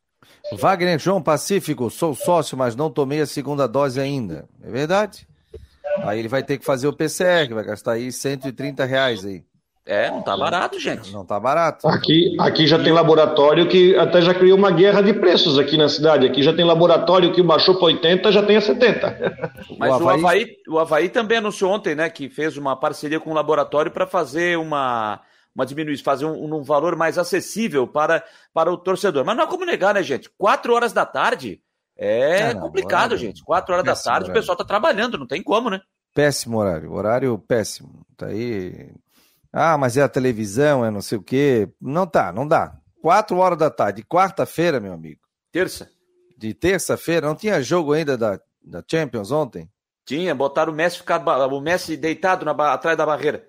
[0.53, 4.47] Wagner João Pacífico, sou sócio, mas não tomei a segunda dose ainda.
[4.61, 5.27] É verdade?
[6.03, 9.43] Aí ele vai ter que fazer o PCR, vai gastar aí 130 reais aí.
[9.85, 11.11] É, não tá barato, gente.
[11.11, 11.87] Não tá barato.
[11.87, 15.89] Aqui, aqui já tem laboratório que até já criou uma guerra de preços aqui na
[15.89, 16.27] cidade.
[16.27, 19.53] Aqui já tem laboratório que baixou para 80, já tem a 70.
[19.79, 20.05] Mas o Havaí...
[20.05, 23.35] o Havaí, o Havaí também anunciou ontem, né, que fez uma parceria com o um
[23.35, 25.21] laboratório para fazer uma
[25.53, 29.25] uma diminuição, fazer um, um, valor mais acessível para, para o torcedor.
[29.25, 30.29] Mas não há como negar, né, gente?
[30.37, 31.61] Quatro horas da tarde
[31.97, 33.43] é não, complicado, horário, gente.
[33.43, 34.31] Quatro horas da tarde horário.
[34.31, 35.81] o pessoal tá trabalhando, não tem como, né?
[36.13, 38.05] Péssimo horário, horário péssimo.
[38.17, 38.93] Tá aí
[39.53, 41.69] ah, mas é a televisão, é não sei o quê.
[41.79, 42.77] Não tá, não dá.
[43.01, 45.21] Quatro horas da tarde, quarta-feira, meu amigo.
[45.51, 45.89] Terça.
[46.37, 49.69] De terça-feira, não tinha jogo ainda da, da Champions ontem?
[50.05, 53.45] Tinha, botaram o Messi, ficar, o Messi deitado na, atrás da barreira.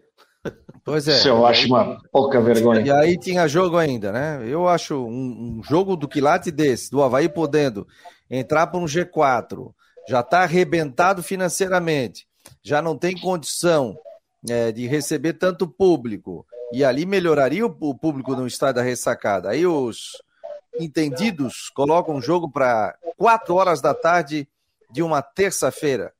[0.85, 1.13] Pois é.
[1.13, 2.81] Isso eu acho uma pouca vergonha.
[2.81, 4.43] E aí tinha jogo ainda, né?
[4.45, 7.87] Eu acho um, um jogo do quilate desse, do Havaí podendo
[8.29, 9.73] entrar para um G4,
[10.09, 12.27] já está arrebentado financeiramente,
[12.63, 13.95] já não tem condição
[14.49, 19.51] é, de receber tanto público, e ali melhoraria o, público no estádio da ressacada.
[19.51, 20.23] Aí os
[20.81, 24.49] entendidos colocam o jogo para 4 horas da tarde
[24.91, 26.13] de uma terça-feira.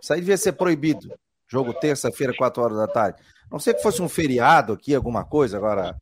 [0.00, 1.12] Isso aí devia ser proibido.
[1.48, 3.20] Jogo terça-feira, 4 horas da tarde.
[3.50, 5.96] Não sei que fosse um feriado aqui, alguma coisa, agora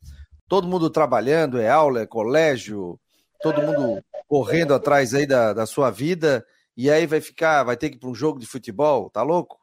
[0.49, 2.99] todo mundo trabalhando, é aula, é colégio,
[3.41, 7.91] todo mundo correndo atrás aí da, da sua vida, e aí vai ficar, vai ter
[7.91, 9.59] que ir para um jogo de futebol, tá louco?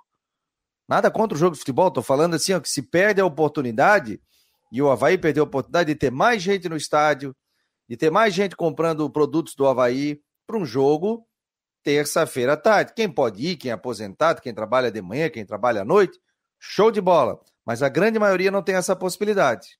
[0.91, 4.21] Nada contra o jogo de futebol, tô falando assim, ó, que se perde a oportunidade,
[4.69, 7.33] e o Havaí perdeu a oportunidade de ter mais gente no estádio,
[7.87, 11.25] de ter mais gente comprando produtos do Havaí para um jogo
[11.81, 12.91] terça-feira à tarde.
[12.93, 16.19] Quem pode ir, quem é aposentado, quem trabalha de manhã, quem trabalha à noite,
[16.59, 17.39] show de bola.
[17.65, 19.79] Mas a grande maioria não tem essa possibilidade.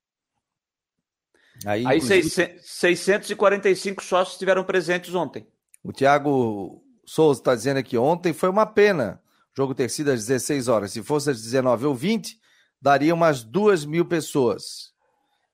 [1.66, 2.58] Aí, Aí inclusive...
[2.62, 5.46] 645 sócios estiveram presentes ontem.
[5.84, 9.21] O Thiago Souza está dizendo aqui, ontem foi uma pena
[9.56, 10.92] jogo ter sido às 16 horas.
[10.92, 12.38] Se fosse às 19 ou 20,
[12.82, 14.92] daria umas 2 mil pessoas.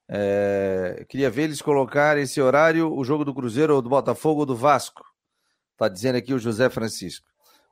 [0.09, 4.45] É, queria ver eles colocar esse horário, o jogo do Cruzeiro ou do Botafogo ou
[4.45, 5.03] do Vasco.
[5.75, 7.25] Tá dizendo aqui o José Francisco.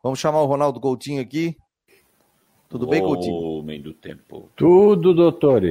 [0.04, 1.58] Vamos chamar o Ronaldo Coutinho aqui.
[2.70, 3.36] Tudo bem, Coutinho?
[3.36, 4.52] Homem do tempo.
[4.56, 5.62] Tudo, doutor.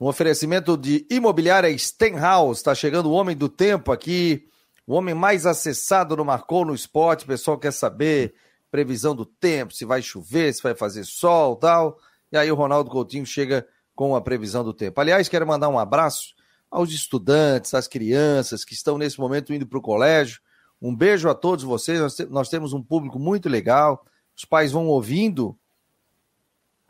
[0.00, 2.58] Um oferecimento de imobiliária Stenhouse.
[2.58, 4.46] Está chegando o homem do tempo aqui.
[4.86, 7.24] O homem mais acessado no Marcou no Esporte.
[7.24, 8.34] O pessoal quer saber
[8.70, 11.98] previsão do tempo, se vai chover, se vai fazer sol tal.
[12.30, 15.00] E aí o Ronaldo Coutinho chega com a previsão do tempo.
[15.00, 16.34] Aliás, quero mandar um abraço
[16.70, 20.40] aos estudantes, às crianças que estão nesse momento indo para o colégio.
[20.80, 21.98] Um beijo a todos vocês.
[21.98, 24.04] Nós, te nós, temos um público muito legal.
[24.36, 25.58] Os pais vão ouvindo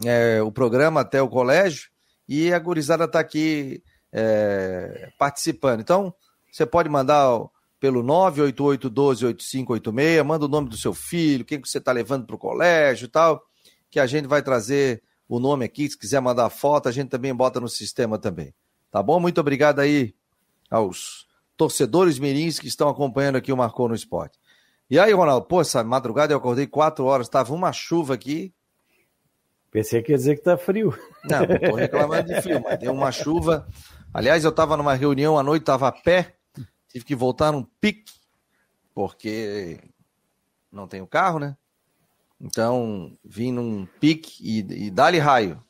[0.05, 1.89] é, o programa até o colégio
[2.29, 5.81] e a gurizada está aqui é, participando.
[5.81, 6.13] Então,
[6.51, 7.41] você pode mandar
[7.81, 12.39] pelo 988128586, manda o nome do seu filho, quem que você está levando para o
[12.39, 13.43] colégio e tal,
[13.91, 17.35] que a gente vai trazer o nome aqui, se quiser mandar foto, a gente também
[17.35, 18.53] bota no sistema também.
[18.91, 19.21] Tá bom?
[19.21, 20.15] Muito obrigado aí
[20.71, 24.39] aos torcedores mirins que estão acompanhando aqui o Marcou no Esporte.
[24.91, 28.55] E aí, Ronaldo, pô, essa madrugada eu acordei quatro horas, estava uma chuva aqui.
[29.71, 30.99] Pensei que ia dizer que tá frio.
[31.25, 33.69] Não, não tô reclamando de frio, mas deu uma chuva.
[34.15, 36.38] Aliás, eu estava numa reunião à noite, estava a pé,
[36.89, 38.13] tive que voltar num pique.
[38.95, 39.79] porque
[40.73, 41.57] não tenho carro, né?
[42.41, 45.63] Então, vim num pique e, e dá-lhe raio.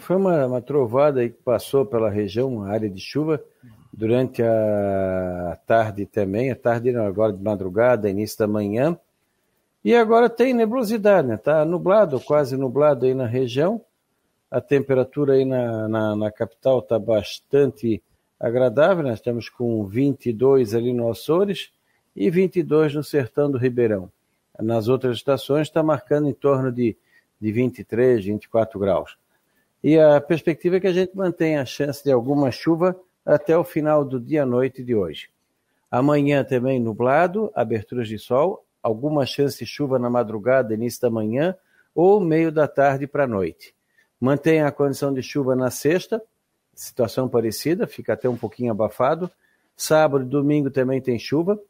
[0.00, 3.42] Foi uma, uma trovada aí que passou pela região, uma área de chuva,
[3.92, 8.98] durante a tarde também, a tarde não, agora de madrugada, início da manhã.
[9.84, 11.36] E agora tem nebulosidade, né?
[11.36, 13.80] Tá nublado, quase nublado aí na região.
[14.50, 18.02] A temperatura aí na, na, na capital está bastante
[18.38, 21.70] agradável, nós estamos com 22 ali no Açores
[22.14, 24.10] e 22 no Sertão do Ribeirão.
[24.58, 26.96] Nas outras estações está marcando em torno de,
[27.40, 29.18] de 23, 24 graus.
[29.82, 33.64] E a perspectiva é que a gente mantenha a chance de alguma chuva até o
[33.64, 35.28] final do dia à noite de hoje.
[35.90, 41.54] Amanhã também nublado, aberturas de sol, alguma chance de chuva na madrugada, início da manhã
[41.94, 43.74] ou meio da tarde para a noite.
[44.20, 46.22] Mantenha a condição de chuva na sexta,
[46.76, 49.30] situação parecida, fica até um pouquinho abafado.
[49.76, 51.60] Sábado e domingo também tem chuva,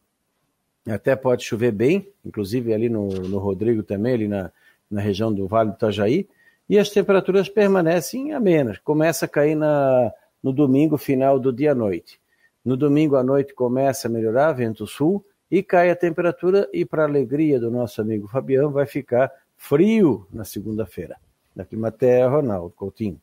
[0.86, 4.52] até pode chover bem, inclusive ali no, no Rodrigo também, ali na,
[4.90, 6.28] na região do Vale do Itajaí,
[6.68, 8.78] e as temperaturas permanecem amenas.
[8.78, 12.20] Começa a cair na, no domingo, final do dia à noite.
[12.64, 17.04] No domingo à noite começa a melhorar, vento sul, e cai a temperatura, e para
[17.04, 21.16] alegria do nosso amigo Fabiano, vai ficar frio na segunda-feira.
[21.54, 23.20] Da Climaterra, Ronaldo Coutinho.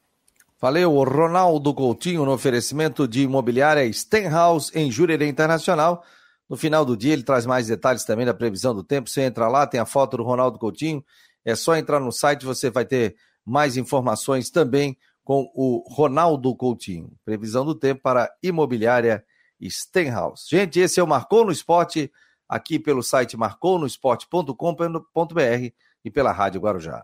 [0.64, 6.06] Valeu, Ronaldo Coutinho, no oferecimento de imobiliária Stenhouse em Jurerê Internacional.
[6.50, 9.10] No final do dia, ele traz mais detalhes também da previsão do tempo.
[9.10, 11.04] Você entra lá, tem a foto do Ronaldo Coutinho.
[11.44, 17.12] É só entrar no site, você vai ter mais informações também com o Ronaldo Coutinho.
[17.26, 19.22] Previsão do tempo para imobiliária
[19.62, 20.46] Stenhouse.
[20.50, 22.10] Gente, esse é o Marcou no Esporte,
[22.48, 25.74] aqui pelo site marconosport.com.br
[26.06, 27.04] e pela Rádio Guarujá.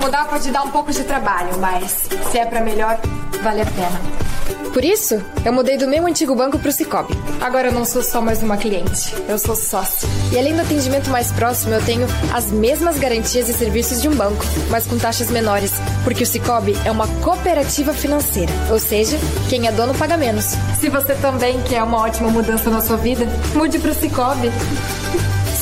[0.00, 2.98] Mudar pode dar um pouco de trabalho, mas se é para melhor,
[3.42, 4.26] vale a pena.
[4.72, 7.14] Por isso, eu mudei do meu antigo banco para o Cicobi.
[7.40, 10.06] Agora eu não sou só mais uma cliente, eu sou sócio.
[10.30, 14.14] E além do atendimento mais próximo, eu tenho as mesmas garantias e serviços de um
[14.14, 15.72] banco, mas com taxas menores,
[16.04, 19.16] porque o Cicobi é uma cooperativa financeira, ou seja,
[19.48, 20.56] quem é dono paga menos.
[20.78, 24.50] Se você também quer uma ótima mudança na sua vida, mude para o Cicobi.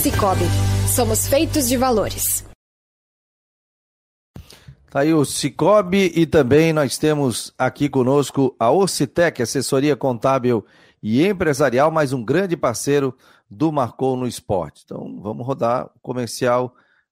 [0.03, 0.47] Cicobi,
[0.89, 2.54] somos feitos de valores.
[4.95, 10.65] Tá aí o Cicobi e também nós temos aqui conosco a Orcitec, assessoria contábil
[11.03, 13.13] e empresarial, mais um grande parceiro
[13.51, 14.83] do Marcou no Esporte.
[14.85, 16.77] Então vamos rodar o comercial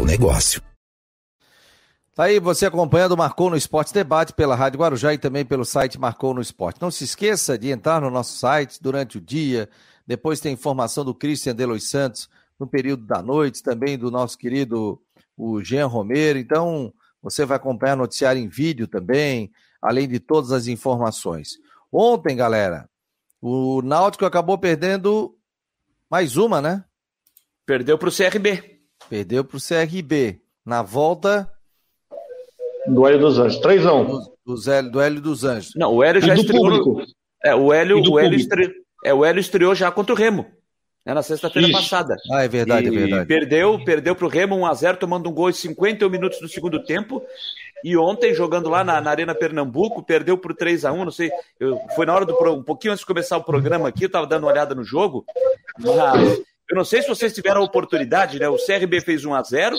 [0.00, 0.62] negócio.
[2.14, 5.64] Tá aí você acompanhando o Marcou no Esporte Debate pela Rádio Guarujá e também pelo
[5.64, 6.80] site Marcou no Esporte.
[6.80, 9.68] Não se esqueça de entrar no nosso site durante o dia.
[10.06, 12.28] Depois tem informação do Christian Delois Santos
[12.60, 15.00] no período da noite, também do nosso querido
[15.36, 16.38] o Jean Romero.
[16.38, 19.50] Então, você vai acompanhar noticiário em vídeo também,
[19.80, 21.52] além de todas as informações.
[21.90, 22.88] Ontem, galera,
[23.40, 25.34] o Náutico acabou perdendo
[26.10, 26.84] mais uma, né?
[27.64, 28.71] Perdeu para o CRB.
[29.12, 30.40] Perdeu para o CRB.
[30.64, 31.46] Na volta,
[32.86, 33.60] do Hélio dos Anjos.
[33.60, 34.06] 3x1.
[34.46, 35.74] Do, do, Hélio dos Anjos.
[35.76, 36.62] Não, o Hélio já E estreou.
[36.62, 37.02] público.
[37.44, 38.72] É, o Hélio, o Hélio, estre...
[39.04, 40.46] é, o Hélio estreou já contra o Remo.
[41.04, 42.16] Né, na sexta-feira passada.
[42.30, 43.26] Ah, é verdade, e é verdade.
[43.26, 47.22] Perdeu, perdeu pro Remo 1x0, tomando um gol em 51 minutos do segundo tempo.
[47.84, 51.30] E ontem, jogando lá na, na Arena Pernambuco, perdeu por 3x1, não sei.
[51.60, 54.26] Eu, foi na hora do um pouquinho antes de começar o programa aqui, eu tava
[54.26, 55.26] dando uma olhada no jogo.
[55.78, 56.40] Mas
[56.72, 58.48] eu não sei se vocês tiveram a oportunidade, né?
[58.48, 59.76] O CRB fez 1x0,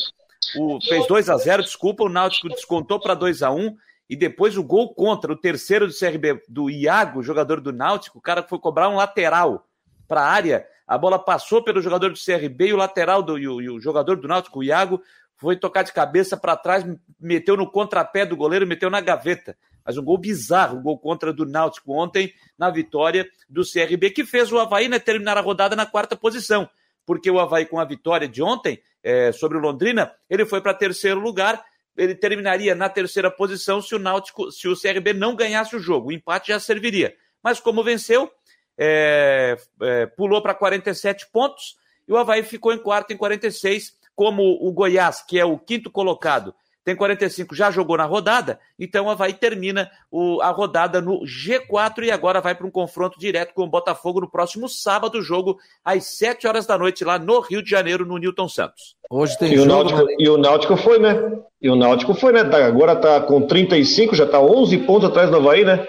[0.59, 3.73] o, fez 2x0, desculpa, o Náutico descontou para 2x1.
[4.07, 8.21] E depois o gol contra, o terceiro do CRB, do Iago, jogador do Náutico, o
[8.21, 9.65] cara foi cobrar um lateral
[10.07, 10.67] para a área.
[10.87, 13.79] A bola passou pelo jogador do CRB e o lateral do e o, e o
[13.79, 15.01] jogador do Náutico, o Iago,
[15.35, 16.85] foi tocar de cabeça para trás,
[17.19, 19.57] meteu no contrapé do goleiro, meteu na gaveta.
[19.83, 24.23] Mas um gol bizarro, um gol contra do Náutico ontem, na vitória do CRB, que
[24.23, 26.69] fez o Havaí né, terminar a rodada na quarta posição.
[27.05, 30.73] Porque o Havaí, com a vitória de ontem é, sobre o Londrina, ele foi para
[30.73, 31.63] terceiro lugar.
[31.95, 36.09] Ele terminaria na terceira posição se o Náutico, se o CRB não ganhasse o jogo.
[36.09, 37.15] O empate já serviria.
[37.43, 38.31] Mas como venceu,
[38.77, 44.43] é, é, pulou para 47 pontos e o Havaí ficou em quarto em 46, como
[44.43, 46.53] o Goiás, que é o quinto colocado,
[46.83, 52.03] tem 45, já jogou na rodada, então o Havaí termina o, a rodada no G4
[52.03, 56.17] e agora vai para um confronto direto com o Botafogo no próximo sábado, jogo às
[56.17, 58.95] 7 horas da noite lá no Rio de Janeiro, no Newton Santos.
[59.09, 59.65] Hoje tem e jogo.
[59.65, 61.13] O Náutico, e o Náutico foi, né?
[61.61, 62.43] E o Náutico foi, né?
[62.43, 65.87] Tá, agora tá com 35, já tá 11 pontos atrás do Havaí, né?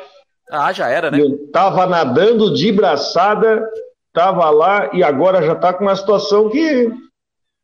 [0.51, 1.21] Ah, já era, né?
[1.21, 3.69] Eu tava nadando de braçada,
[4.13, 6.93] tava lá e agora já tá com uma situação que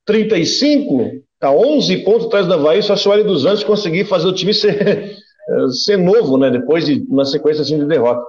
[0.05, 4.29] 35, tá 11 pontos atrás do Havaí, só se o Hélio dos Anjos conseguir fazer
[4.29, 5.16] o time ser,
[5.85, 6.50] ser novo, né?
[6.50, 8.22] Depois de uma sequência assim de derrota.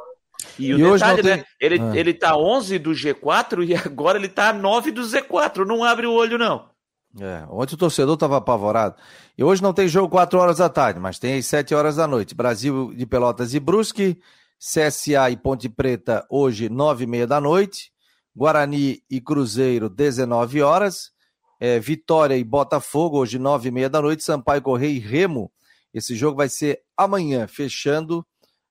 [0.57, 1.43] E o e detalhe, né?
[1.59, 1.91] Ele, ah.
[1.95, 5.65] ele tá 11 do G4 e agora ele tá 9 do Z4.
[5.65, 6.71] Não abre o olho, não.
[7.19, 8.95] É, ontem o torcedor estava apavorado.
[9.37, 12.07] E hoje não tem jogo 4 horas da tarde, mas tem às 7 horas da
[12.07, 12.33] noite.
[12.33, 14.17] Brasil de Pelotas e Brusque,
[14.57, 17.91] CSA e Ponte Preta hoje 9 e meia da noite.
[18.33, 21.11] Guarani e Cruzeiro 19 horas.
[21.63, 24.23] É, Vitória e Botafogo hoje 9 e meia da noite.
[24.23, 25.51] Sampaio Correia e Remo.
[25.93, 28.25] Esse jogo vai ser amanhã, fechando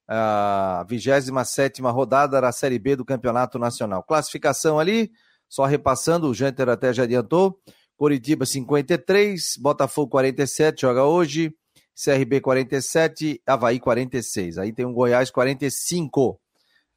[0.05, 4.03] a 27 rodada da Série B do Campeonato Nacional.
[4.03, 5.09] Classificação ali,
[5.47, 7.57] só repassando, o Janter até já adiantou.
[7.95, 11.55] Coritiba 53, Botafogo 47, joga hoje.
[11.95, 14.57] CRB 47, Havaí 46.
[14.57, 16.37] Aí tem um Goiás 45.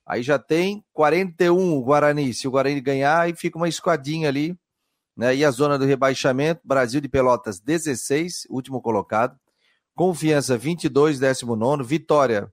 [0.05, 2.35] Aí já tem 41 o Guarani.
[2.35, 4.59] Se o Guarani ganhar, aí fica uma esquadinha ali.
[5.17, 5.37] Né?
[5.37, 9.39] E a zona do rebaixamento, Brasil de Pelotas 16, último colocado.
[9.95, 11.85] Confiança 22, 19.
[11.85, 12.53] Vitória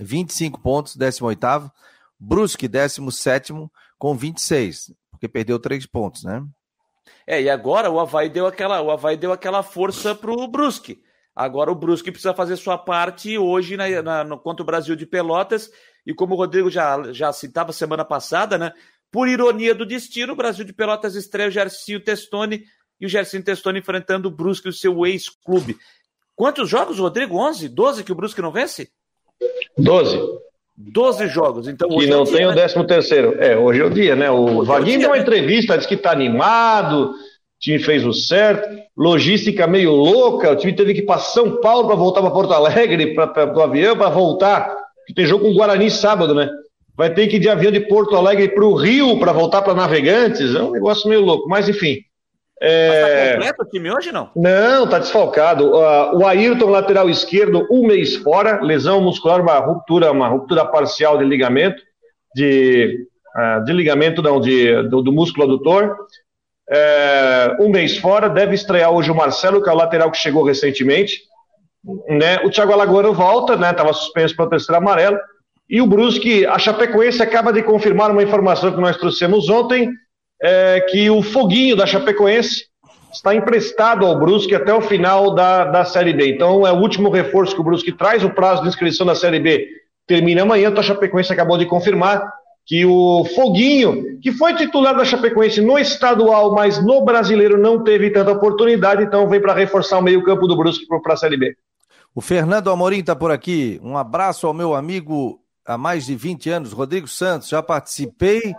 [0.00, 1.70] 25 pontos, 18.
[2.18, 3.52] Brusque 17
[3.98, 6.42] com 26, porque perdeu 3 pontos, né?
[7.26, 11.02] É, e agora o Havaí deu aquela, o Havaí deu aquela força pro Brusque.
[11.34, 15.06] Agora o Brusque precisa fazer sua parte hoje na, na, no, contra o Brasil de
[15.06, 15.70] Pelotas.
[16.04, 18.72] E como o Rodrigo já, já citava semana passada, né?
[19.10, 22.64] Por ironia do destino, o Brasil de Pelotas estreia o Gercinho Testoni
[23.00, 25.76] e o Gercinho Testoni enfrentando o Brusque, o seu ex-clube.
[26.36, 27.36] Quantos jogos, Rodrigo?
[27.36, 27.68] 11?
[27.68, 28.88] 12 que o Brusque não vence?
[29.76, 30.18] 12.
[30.76, 31.68] 12 jogos.
[31.68, 32.84] Então, e não é tem o 13 né?
[32.84, 33.34] terceiro.
[33.38, 34.30] É, hoje é o dia, né?
[34.30, 35.22] O hoje é Vaguinho é dia, deu uma né?
[35.22, 37.14] entrevista, disse que está animado, o
[37.60, 41.86] time fez o certo, logística meio louca, o time teve que ir para São Paulo
[41.86, 44.74] para voltar para Porto Alegre, para o avião, para voltar,
[45.06, 46.48] que tem jogo com o Guarani sábado, né?
[46.96, 49.74] Vai ter que ir de avião de Porto Alegre para o Rio para voltar para
[49.74, 51.98] Navegantes, é um negócio meio louco, mas enfim.
[52.62, 52.90] É...
[52.90, 54.30] Mas tá completo o time hoje, não?
[54.36, 55.70] Não, tá desfalcado.
[55.70, 61.16] Uh, o Ayrton, lateral esquerdo, um mês fora, lesão muscular, uma ruptura, uma ruptura parcial
[61.16, 61.82] de ligamento,
[62.34, 65.96] de, uh, de ligamento não, de, do, do músculo adutor.
[66.72, 70.44] É, um mês fora, deve estrear hoje o Marcelo, que é o lateral que chegou
[70.44, 71.22] recentemente.
[72.08, 72.38] Né?
[72.44, 73.72] O Thiago Alagoano volta, né?
[73.72, 75.18] Tava suspenso para o terceiro amarelo.
[75.70, 79.88] E o Brusque, a Chapecoense acaba de confirmar uma informação que nós trouxemos ontem,
[80.42, 82.64] é, que o Foguinho da Chapecoense
[83.12, 86.34] está emprestado ao Brusque até o final da, da Série B.
[86.34, 88.24] Então é o último reforço que o Brusque traz.
[88.24, 89.64] O prazo de inscrição da Série B
[90.08, 90.70] termina amanhã.
[90.70, 92.20] Então a Chapecoense acabou de confirmar
[92.66, 98.10] que o Foguinho, que foi titular da Chapecoense no estadual, mas no brasileiro não teve
[98.10, 101.54] tanta oportunidade, então vem para reforçar o meio-campo do Brusque para a Série B.
[102.12, 103.80] O Fernando Amorim está por aqui.
[103.84, 105.39] Um abraço ao meu amigo
[105.70, 107.48] há mais de 20 anos, Rodrigo Santos.
[107.48, 108.54] Já participei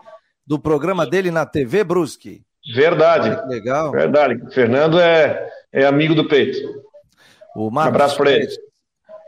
[0.47, 2.43] do programa dele na TV Brusque.
[2.73, 3.29] Verdade.
[3.47, 3.91] legal.
[3.91, 4.41] Verdade.
[4.41, 6.59] O Fernando é, é amigo do peito.
[7.55, 8.47] O um abraço para ele.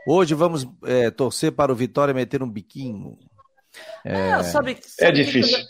[0.06, 3.18] Hoje vamos é, torcer para o Vitória meter um biquinho.
[4.04, 5.56] É, é sabe, sabe, é difícil.
[5.56, 5.66] Quem,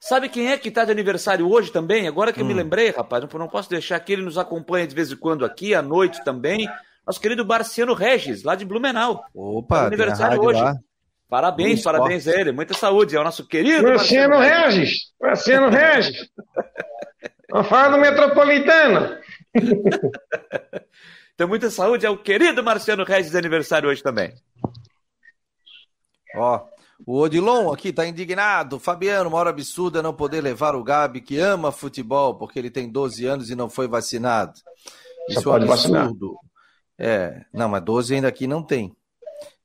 [0.00, 2.06] sabe quem é que está de aniversário hoje também?
[2.06, 2.44] Agora que hum.
[2.44, 5.44] eu me lembrei, rapaz, não posso deixar que ele nos acompanha de vez em quando
[5.44, 6.68] aqui, à noite também.
[7.06, 9.24] Nosso querido Barciano Regis, lá de Blumenau.
[9.34, 10.60] Opa, tá aniversário hoje.
[10.60, 10.76] Lá.
[11.28, 12.52] Parabéns, parabéns a ele.
[12.52, 13.14] Muita saúde.
[13.14, 13.82] É o nosso querido.
[13.82, 15.12] Marciano Regis.
[15.20, 16.28] Marciano Regis.
[17.50, 19.18] Não fala do metropolitano.
[21.34, 22.06] então, muita saúde.
[22.06, 24.34] É o querido Marciano Regis de aniversário hoje também.
[26.34, 26.66] Ó,
[27.06, 28.78] o Odilon aqui tá indignado.
[28.78, 32.88] Fabiano, uma hora absurda não poder levar o Gabi, que ama futebol, porque ele tem
[32.88, 34.54] 12 anos e não foi vacinado.
[35.28, 35.68] Isso é um absurdo.
[35.68, 36.10] Vacinar.
[36.98, 38.96] É, não, mas 12 ainda aqui não tem.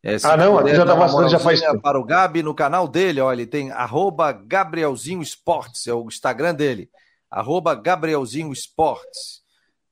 [0.05, 1.81] É, ah, não, aqui já tá vacinando já faz tempo.
[1.81, 6.53] Para o Gabi no canal dele, olha, ele tem arroba Gabrielzinho Esportes, é o Instagram
[6.53, 6.89] dele.
[7.31, 9.41] Arroba Gabrielzinho Esportes.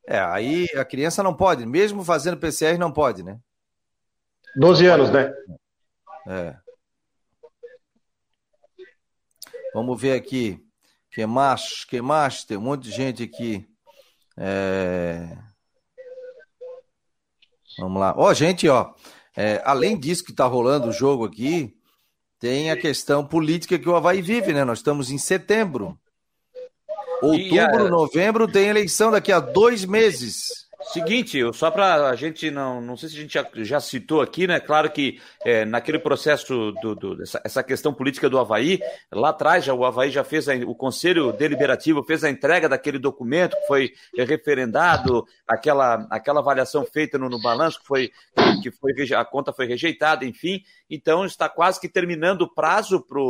[0.06, 3.40] É, aí a criança não pode, mesmo fazendo PCR não pode, né?
[4.58, 5.32] 12 anos, né?
[6.28, 6.56] É.
[9.74, 10.62] Vamos ver aqui.
[11.10, 11.86] Que mais?
[11.86, 12.02] Que?
[12.48, 13.66] Tem um monte de gente aqui.
[14.38, 15.38] É...
[17.80, 18.14] Vamos lá.
[18.18, 18.94] Ó, oh, gente, ó.
[19.36, 21.74] É, além disso que está rolando o jogo aqui,
[22.40, 24.64] tem a questão política que o Havaí vive, né?
[24.66, 25.98] Nós estamos em setembro.
[27.22, 27.90] Outubro, a...
[27.90, 30.68] novembro tem eleição daqui a dois meses.
[30.84, 34.48] Seguinte, só para a gente não, não sei se a gente já, já citou aqui,
[34.48, 34.60] né?
[34.60, 38.80] Claro que é, naquele processo do, do dessa, essa questão política do Havaí,
[39.12, 42.98] lá atrás já o Havaí já fez a, o Conselho Deliberativo fez a entrega daquele
[42.98, 48.12] documento que foi referendado, aquela, aquela avaliação feita no, no balanço que foi
[48.62, 50.64] que foi a conta foi rejeitada, enfim.
[50.90, 53.22] Então está quase que terminando o prazo para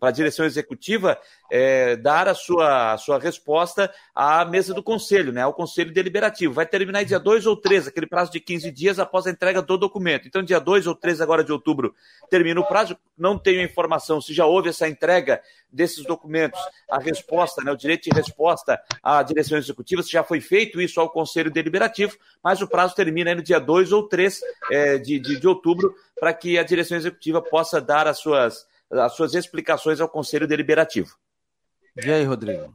[0.00, 1.18] a direção executiva
[1.50, 6.54] é, dar a sua, a sua resposta à mesa do conselho, né, ao conselho deliberativo.
[6.54, 9.76] Vai terminar dia 2 ou 3, aquele prazo de 15 dias após a entrega do
[9.76, 10.26] documento.
[10.26, 11.94] Então, dia 2 ou 3 agora de outubro
[12.30, 12.96] termina o prazo.
[13.18, 16.60] Não tenho informação se já houve essa entrega desses documentos,
[16.90, 21.00] a resposta, né, o direito de resposta à direção executiva, se já foi feito isso
[21.00, 25.38] ao conselho deliberativo, mas o prazo termina no dia 2 ou 3 é, de, de,
[25.38, 30.08] de outubro para que a direção executiva possa dar as suas, as suas explicações ao
[30.08, 31.10] conselho deliberativo.
[32.04, 32.72] E aí, Rodrigo?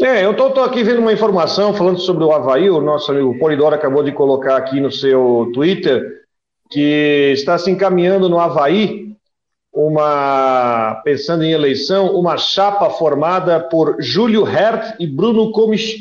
[0.00, 3.74] É, eu estou aqui vendo uma informação falando sobre o Havaí, o nosso amigo Polidoro
[3.74, 6.22] acabou de colocar aqui no seu Twitter,
[6.70, 9.14] que está se encaminhando no Havaí,
[9.72, 16.00] uma, pensando em eleição, uma chapa formada por Júlio Hert e Bruno Comicoli.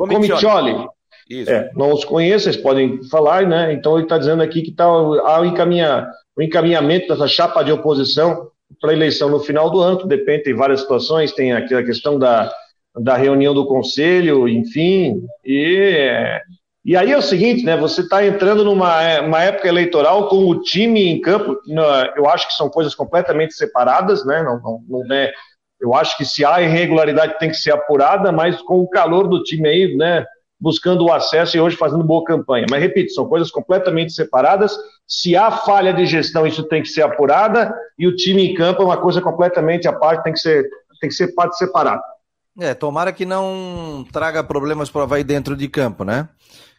[0.00, 0.88] Comicoli.
[1.28, 1.50] Isso.
[1.50, 3.72] É, não os conheço, vocês podem falar, né?
[3.72, 6.06] Então ele está dizendo aqui que tá, há um, encaminha,
[6.38, 8.48] um encaminhamento dessa chapa de oposição
[8.80, 12.18] para a eleição no final do ano, depende, tem várias situações, tem aqui a questão
[12.18, 12.52] da,
[12.94, 16.40] da reunião do conselho, enfim, e,
[16.84, 17.76] e aí é o seguinte, né?
[17.76, 21.56] Você está entrando numa uma época eleitoral com o time em campo,
[22.16, 24.42] eu acho que são coisas completamente separadas, né?
[24.42, 25.32] Não, não, não é,
[25.80, 29.42] eu acho que se há irregularidade tem que ser apurada, mas com o calor do
[29.42, 30.24] time aí, né?
[30.58, 32.66] Buscando o acesso e hoje fazendo boa campanha.
[32.70, 34.76] Mas repito, são coisas completamente separadas.
[35.06, 38.82] Se há falha de gestão, isso tem que ser apurada, e o time em campo
[38.82, 40.68] é uma coisa completamente à parte, tem que ser,
[41.00, 42.02] tem que ser parte separada.
[42.58, 46.28] É, tomara que não traga problemas para Havaí dentro de campo, né?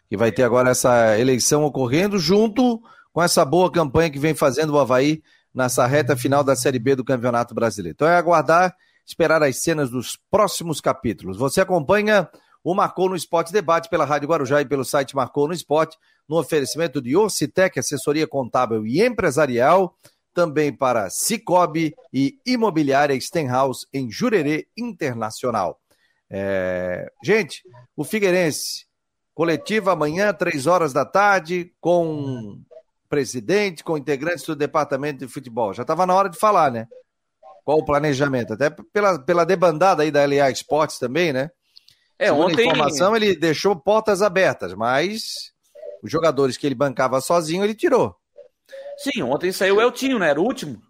[0.08, 2.80] Que vai ter agora essa eleição ocorrendo junto
[3.12, 5.22] com essa boa campanha que vem fazendo o Havaí
[5.54, 7.94] nessa reta final da Série B do Campeonato Brasileiro.
[7.94, 8.74] Então é aguardar,
[9.06, 11.36] esperar as cenas dos próximos capítulos.
[11.36, 12.28] Você acompanha
[12.70, 15.96] o Marcou no Esporte Debate pela Rádio Guarujá e pelo site Marcou no Esporte,
[16.28, 19.96] no oferecimento de Orcitec, assessoria contábil e empresarial,
[20.34, 25.80] também para Cicobi e Imobiliária Stenhouse em Jurerê Internacional.
[26.28, 27.10] É...
[27.24, 27.62] Gente,
[27.96, 28.84] o Figueirense,
[29.34, 32.60] coletiva amanhã, três horas da tarde, com
[33.08, 35.72] presidente, com integrantes do departamento de futebol.
[35.72, 36.86] Já estava na hora de falar, né?
[37.64, 38.52] Qual o planejamento?
[38.52, 41.50] Até pela, pela debandada aí da LA Esportes também, né?
[42.18, 42.62] É, Segundo ontem...
[42.62, 45.52] a informação, ele deixou portas abertas, mas
[46.02, 48.16] os jogadores que ele bancava sozinho, ele tirou.
[48.96, 50.30] Sim, ontem saiu o Eltinho, né?
[50.30, 50.82] Era o último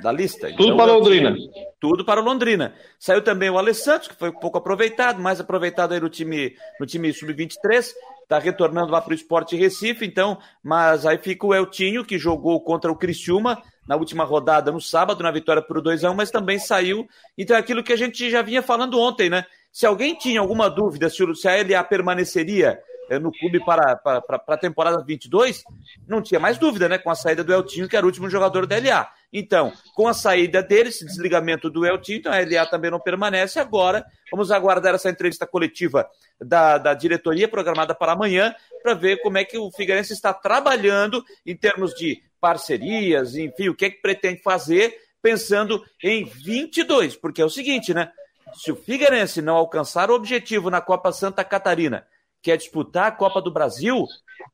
[0.00, 0.48] da lista.
[0.50, 1.36] Tudo então, para Londrina.
[1.80, 2.74] Tudo para Londrina.
[2.98, 7.12] Saiu também o Alessandro, que foi pouco aproveitado, mais aproveitado aí no time, no time
[7.12, 7.92] sub-23.
[8.22, 12.60] Está retornando lá para o Esporte Recife, então, mas aí fica o Eltinho, que jogou
[12.60, 16.30] contra o Criciúma na última rodada no sábado, na vitória por 2 a 1 mas
[16.30, 17.06] também saiu.
[17.38, 19.44] Então, é aquilo que a gente já vinha falando ontem, né?
[19.76, 24.22] Se alguém tinha alguma dúvida se, se a LA permaneceria eh, no clube para, para,
[24.22, 25.62] para a temporada 22,
[26.08, 26.96] não tinha mais dúvida, né?
[26.96, 29.06] Com a saída do Eltinho, que era o último jogador da LA.
[29.30, 33.60] Então, com a saída dele, esse desligamento do Eltinho, então a LA também não permanece.
[33.60, 36.08] Agora, vamos aguardar essa entrevista coletiva
[36.40, 41.22] da, da diretoria, programada para amanhã, para ver como é que o Figueirense está trabalhando
[41.44, 47.42] em termos de parcerias, enfim, o que é que pretende fazer, pensando em 22, porque
[47.42, 48.10] é o seguinte, né?
[48.56, 52.06] Se o Figueirense não alcançar o objetivo na Copa Santa Catarina,
[52.42, 54.06] que é disputar a Copa do Brasil,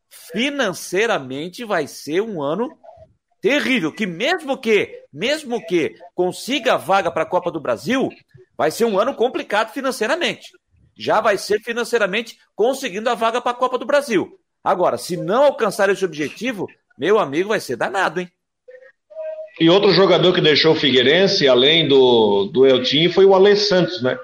[0.09, 2.77] financeiramente vai ser um ano
[3.41, 8.09] terrível, que mesmo que, mesmo que consiga a vaga para a Copa do Brasil,
[8.57, 10.53] vai ser um ano complicado financeiramente.
[10.97, 14.39] Já vai ser financeiramente conseguindo a vaga para a Copa do Brasil.
[14.63, 18.31] Agora, se não alcançar esse objetivo, meu amigo, vai ser danado, hein?
[19.61, 24.03] E outro jogador que deixou o Figueirense, além do, do Eltinho, foi o Alê Santos,
[24.03, 24.19] né?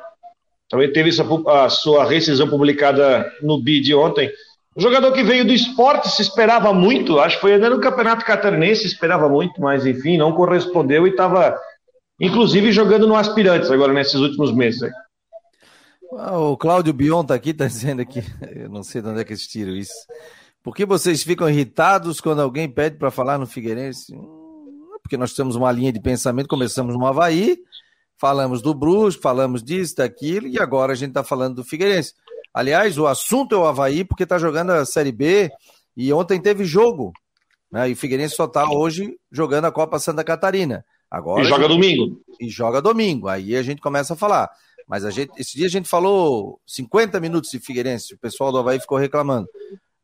[0.69, 4.31] Também teve essa, a sua rescisão publicada no BID ontem.
[4.77, 8.25] Um jogador que veio do esporte, se esperava muito, acho que foi ainda no Campeonato
[8.25, 11.59] Catarinense, se esperava muito, mas enfim, não correspondeu e estava,
[12.21, 14.89] inclusive, jogando no Aspirantes agora nesses últimos meses.
[16.17, 18.23] Ah, o Cláudio Bion está aqui, está dizendo aqui,
[18.55, 19.93] eu não sei de onde é que eles tiram isso.
[20.63, 24.15] Por que vocês ficam irritados quando alguém pede para falar no Figueirense?
[24.15, 24.38] Hum,
[25.09, 27.57] porque nós temos uma linha de pensamento, começamos no Havaí,
[28.19, 32.13] falamos do Brusque, falamos disso, daquilo, e agora a gente está falando do Figueirense.
[32.53, 35.51] Aliás, o assunto é o Havaí, porque está jogando a Série B,
[35.97, 37.11] e ontem teve jogo,
[37.73, 37.89] né?
[37.89, 40.85] E o Figueirense só está hoje jogando a Copa Santa Catarina.
[41.11, 41.73] Agora, e joga gente...
[41.73, 42.21] domingo.
[42.39, 43.29] E joga domingo.
[43.29, 44.51] Aí a gente começa a falar.
[44.87, 48.59] Mas a gente, esse dia a gente falou 50 minutos de Figueirense, o pessoal do
[48.59, 49.49] Havaí ficou reclamando.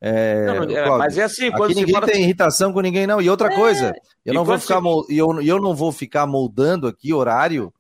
[0.01, 3.07] É, Não, é, Cláudio, mas é assim, quando aqui ninguém fala- tem irritação com ninguém,
[3.07, 3.21] não.
[3.23, 6.27] E outra É, coisa, eu não vou ficar se- e eu, eu não vou ficar
[6.27, 7.73] moldando aqui horário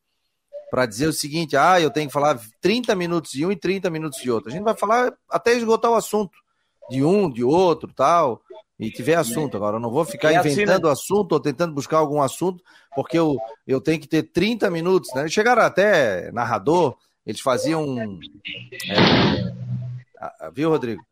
[0.70, 3.90] para dizer o seguinte: ah, eu tenho que falar 30 minutos de um e 30
[3.90, 4.48] minutos de outro.
[4.48, 6.32] A gente vai falar até esgotar o assunto
[6.90, 8.40] de um, de outro, tal.
[8.78, 9.56] E tiver assunto.
[9.56, 12.62] Agora, eu não vou ficar É assim, inventando assunto ou tentando buscar algum assunto,
[12.94, 13.36] porque eu,
[13.66, 15.28] eu tenho que ter 30 minutos, né?
[15.28, 18.18] Chegaram até narrador, eles faziam.
[18.88, 19.52] é,
[20.18, 21.02] ah, viu, Rodrigo?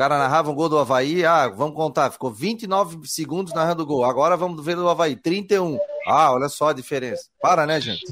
[0.00, 3.86] O cara narrava um gol do Havaí, ah, vamos contar, ficou 29 segundos narrando o
[3.86, 4.02] gol.
[4.02, 5.78] Agora vamos ver do Havaí, 31.
[6.06, 7.24] Ah, olha só a diferença.
[7.38, 8.06] Para, né, gente?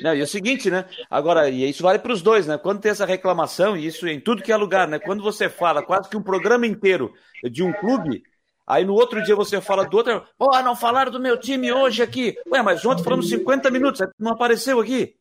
[0.00, 0.84] Não, e é o seguinte, né?
[1.10, 2.56] Agora, e isso vale para os dois, né?
[2.58, 5.00] Quando tem essa reclamação, e isso em tudo que é lugar, né?
[5.00, 7.12] Quando você fala quase que um programa inteiro
[7.50, 8.22] de um clube,
[8.64, 12.04] aí no outro dia você fala do outro, ó, não falaram do meu time hoje
[12.04, 12.36] aqui.
[12.52, 15.16] Ué, mas ontem falamos 50 minutos, não apareceu aqui.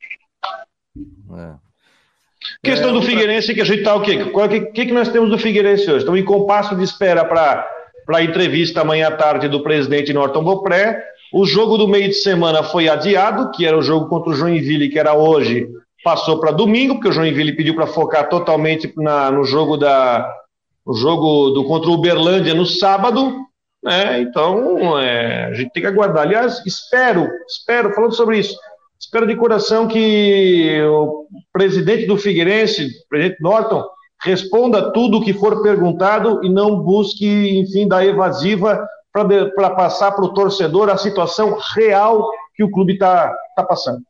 [1.35, 1.70] É.
[2.63, 4.21] Questão É, do Figueirense, que a gente está o quê?
[4.33, 5.99] O que, que, que nós temos do Figueirense hoje?
[5.99, 7.67] Estamos em compasso de espera para
[8.09, 11.03] a entrevista amanhã à tarde do presidente Norton Bopré.
[11.33, 14.89] O jogo do meio de semana foi adiado, que era o jogo contra o Joinville,
[14.89, 15.67] que era hoje,
[16.03, 20.29] passou para domingo, porque o Joinville pediu para focar totalmente na, no jogo da
[20.85, 23.45] no jogo do contra o Uberlândia no sábado.
[23.83, 24.21] Né?
[24.21, 26.23] Então, é, a gente tem que aguardar.
[26.23, 28.55] Aliás, espero, espero, falando sobre isso,
[29.01, 33.83] espero de coração que o presidente do Figueirense, o presidente Norton,
[34.23, 40.23] responda tudo o que for perguntado e não busque, enfim, da evasiva para passar para
[40.23, 44.03] o torcedor a situação real que o clube está tá passando.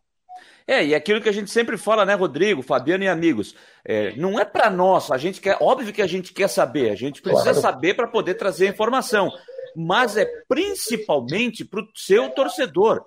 [0.68, 4.40] É, e aquilo que a gente sempre fala, né, Rodrigo, Fabiano e amigos, é, não
[4.40, 7.52] é para nós, a gente quer, óbvio que a gente quer saber, a gente precisa
[7.52, 7.62] Claro.
[7.62, 9.32] saber para poder trazer informação,
[9.76, 13.02] mas é principalmente para o seu torcedor.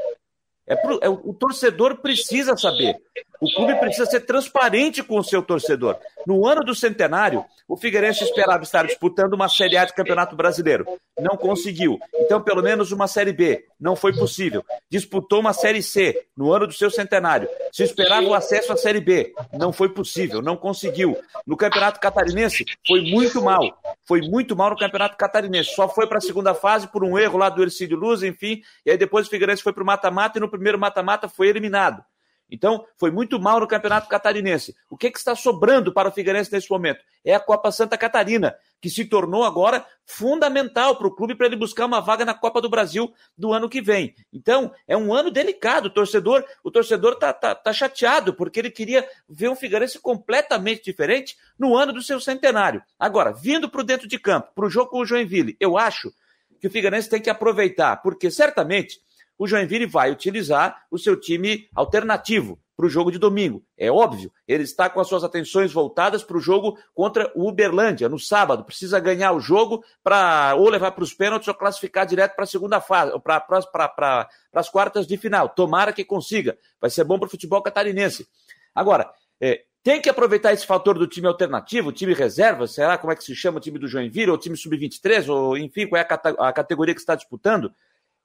[0.67, 2.97] É pro, é, o torcedor precisa saber.
[3.41, 5.99] O clube precisa ser transparente com o seu torcedor.
[6.27, 10.87] No ano do centenário, o Figueirense esperava estar disputando uma Série A de Campeonato Brasileiro.
[11.19, 11.99] Não conseguiu.
[12.15, 13.67] Então, pelo menos uma Série B.
[13.79, 14.65] Não foi possível.
[14.91, 17.49] Disputou uma Série C no ano do seu centenário.
[17.71, 19.35] Se esperava o acesso à Série B.
[19.53, 20.41] Não foi possível.
[20.41, 21.17] Não conseguiu.
[21.47, 23.63] No Campeonato Catarinense, foi muito mal.
[24.07, 25.75] Foi muito mal no Campeonato Catarinense.
[25.75, 28.63] Só foi para a segunda fase por um erro lá do Ercílio Luz, enfim.
[28.87, 32.05] E aí depois o Figueirense foi para o mata-mata e no primeiro mata-mata foi eliminado.
[32.51, 34.77] Então, foi muito mal no Campeonato Catarinense.
[34.89, 37.03] O que, que está sobrando para o Figueirense nesse momento?
[37.25, 41.57] É a Copa Santa Catarina, que se tornou agora fundamental para o clube para ele
[41.57, 44.15] buscar uma vaga na Copa do Brasil do ano que vem.
[44.33, 45.87] Então, é um ano delicado.
[45.87, 50.85] O torcedor o torcedor tá, tá, tá chateado, porque ele queria ver um Figueirense completamente
[50.85, 52.83] diferente no ano do seu centenário.
[52.99, 56.13] Agora, vindo para o dentro de campo, para o jogo com o Joinville, eu acho
[56.61, 59.01] que o Figueirense tem que aproveitar, porque certamente
[59.39, 63.65] o Joinville vai utilizar o seu time alternativo para o jogo de domingo.
[63.79, 68.09] É óbvio, ele está com as suas atenções voltadas para o jogo contra o Uberlândia
[68.09, 68.65] no sábado.
[68.65, 72.49] Precisa ganhar o jogo para ou levar para os pênaltis ou classificar direto para a
[72.49, 75.49] segunda fase, para as quartas de final.
[75.49, 76.59] Tomara que consiga.
[76.81, 78.27] Vai ser bom para o futebol catarinense.
[78.75, 79.09] Agora,
[79.41, 83.23] é, tem que aproveitar esse fator do time alternativo, time reserva, será como é que
[83.23, 86.53] se chama o time do Joinville, ou time sub-23, ou enfim, qual é a, a
[86.53, 87.71] categoria que está disputando?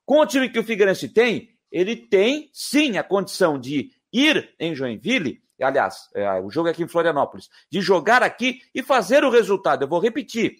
[0.10, 4.74] Com o time que o Figueirense tem, ele tem sim a condição de ir em
[4.74, 9.30] Joinville, aliás, é, o jogo é aqui em Florianópolis, de jogar aqui e fazer o
[9.30, 9.84] resultado.
[9.84, 10.55] Eu vou repetir.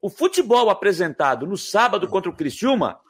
[0.00, 3.00] O futebol apresentado no sábado contra o Criciúma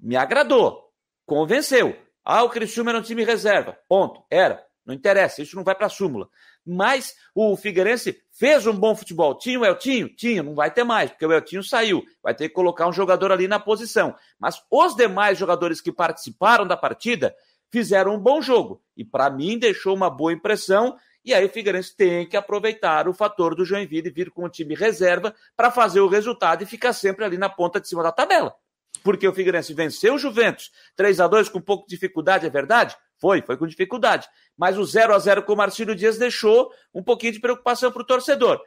[0.00, 0.92] me agradou,
[1.24, 1.96] convenceu.
[2.24, 3.78] Ah, o Criciúma era um time reserva.
[3.88, 4.24] Ponto.
[4.28, 4.60] Era.
[4.84, 6.28] Não interessa, isso não vai para a súmula.
[6.64, 9.36] Mas o Figueirense fez um bom futebol.
[9.36, 10.08] Tinha o Eltinho?
[10.08, 12.04] Tinha, não vai ter mais, porque o Eltinho saiu.
[12.22, 14.14] Vai ter que colocar um jogador ali na posição.
[14.38, 17.34] Mas os demais jogadores que participaram da partida
[17.70, 18.82] fizeram um bom jogo.
[18.96, 20.96] E para mim deixou uma boa impressão.
[21.24, 24.74] E aí o Figueirense tem que aproveitar o fator do Joinville vir com o time
[24.74, 28.54] reserva para fazer o resultado e ficar sempre ali na ponta de cima da tabela.
[29.02, 32.50] Porque o Figueirense venceu o Juventus 3 a 2 com um pouco de dificuldade, é
[32.50, 32.96] verdade?
[33.22, 34.26] Foi, foi com dificuldade.
[34.58, 38.02] Mas o 0 a 0 com o Marcílio Dias deixou um pouquinho de preocupação para
[38.02, 38.60] o torcedor.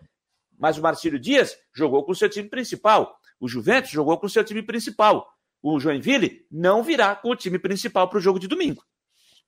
[0.58, 3.20] Mas o Marcílio Dias jogou com o seu time principal.
[3.38, 5.28] O Juventus jogou com o seu time principal.
[5.62, 8.82] O Joinville não virá com o time principal para o jogo de domingo.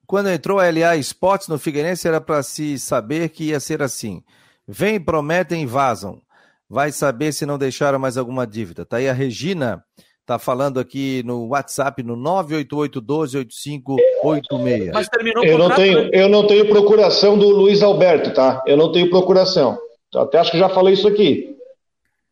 [0.06, 4.22] Quando entrou a LA Esportes no Figueirense, era para se saber que ia ser assim.
[4.68, 6.22] Vem, prometem vazam.
[6.70, 8.86] Vai saber se não deixaram mais alguma dívida.
[8.86, 9.82] Tá aí a Regina,
[10.28, 14.92] tá falando aqui no WhatsApp no 988-12-8586.
[14.94, 16.10] Mas terminou o Eu não, tenho, né?
[16.12, 18.62] eu não tenho procuração do Luiz Alberto, tá?
[18.68, 19.80] Eu não tenho procuração.
[20.14, 21.56] Até acho que já falei isso aqui.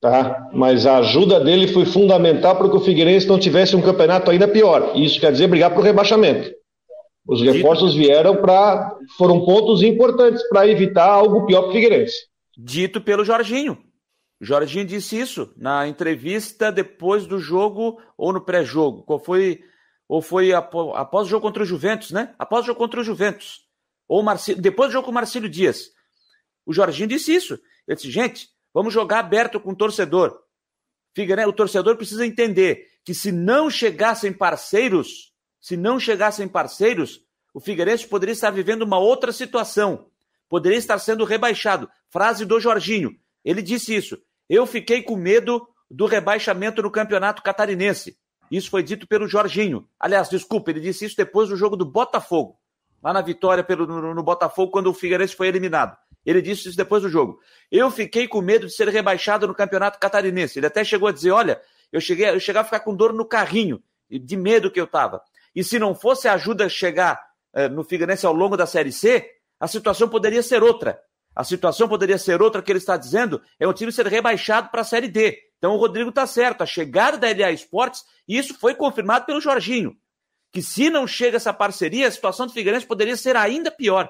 [0.01, 0.49] Tá?
[0.53, 4.45] Mas a ajuda dele foi fundamental para que o Figueirense não tivesse um campeonato ainda
[4.45, 4.91] pior.
[4.93, 6.51] Isso quer dizer brigar para o rebaixamento.
[7.25, 8.05] Os reforços Dito...
[8.05, 8.93] vieram para.
[9.17, 12.25] foram pontos importantes para evitar algo pior para o Figueirense.
[12.57, 13.84] Dito pelo Jorginho.
[14.45, 19.03] Jorginho disse isso na entrevista depois do jogo ou no pré-jogo.
[19.03, 19.63] Qual foi?
[20.07, 22.35] Ou foi após o jogo contra o Juventus, né?
[22.37, 23.65] Após o jogo contra o Juventus.
[24.07, 24.23] Ou
[24.57, 25.89] depois do jogo com o Marcílio Dias.
[26.65, 27.59] O Jorginho disse isso.
[27.87, 30.39] Ele disse, gente, vamos jogar aberto com o torcedor.
[31.15, 37.21] Figueirense, o torcedor precisa entender que se não chegassem parceiros, se não chegassem parceiros,
[37.53, 40.07] o Figueirense poderia estar vivendo uma outra situação.
[40.49, 41.89] Poderia estar sendo rebaixado.
[42.09, 43.17] Frase do Jorginho.
[43.43, 44.21] Ele disse isso.
[44.49, 48.17] Eu fiquei com medo do rebaixamento no campeonato catarinense.
[48.49, 49.87] Isso foi dito pelo Jorginho.
[49.99, 52.59] Aliás, desculpa, ele disse isso depois do jogo do Botafogo.
[53.03, 55.97] Lá na vitória pelo, no, no Botafogo, quando o Figueirense foi eliminado.
[56.25, 57.39] Ele disse isso depois do jogo.
[57.71, 60.57] Eu fiquei com medo de ser rebaixado no campeonato catarinense.
[60.57, 63.25] Ele até chegou a dizer: olha, eu cheguei, eu chegava a ficar com dor no
[63.25, 65.21] carrinho, de medo que eu estava.
[65.55, 67.21] E se não fosse a ajuda chegar
[67.53, 69.29] eh, no Figueirense ao longo da Série C,
[69.59, 70.99] a situação poderia ser outra.
[71.35, 74.81] A situação poderia ser outra que ele está dizendo, é o time ser rebaixado para
[74.81, 75.37] a Série D.
[75.57, 79.41] Então o Rodrigo está certo, a chegada da LA Esportes, e isso foi confirmado pelo
[79.41, 79.97] Jorginho,
[80.51, 84.09] que se não chega essa parceria, a situação do Figueirense poderia ser ainda pior.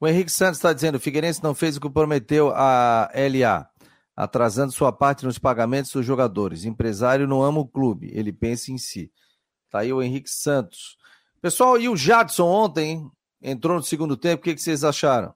[0.00, 3.66] O Henrique Santos está dizendo: o Figueirense não fez o que prometeu a LA,
[4.14, 6.64] atrasando sua parte nos pagamentos dos jogadores.
[6.64, 9.10] Empresário não ama o clube, ele pensa em si.
[9.70, 10.96] Tá aí o Henrique Santos.
[11.40, 13.08] Pessoal, e o Jadson ontem
[13.40, 15.32] entrou no segundo tempo, o que, que vocês acharam?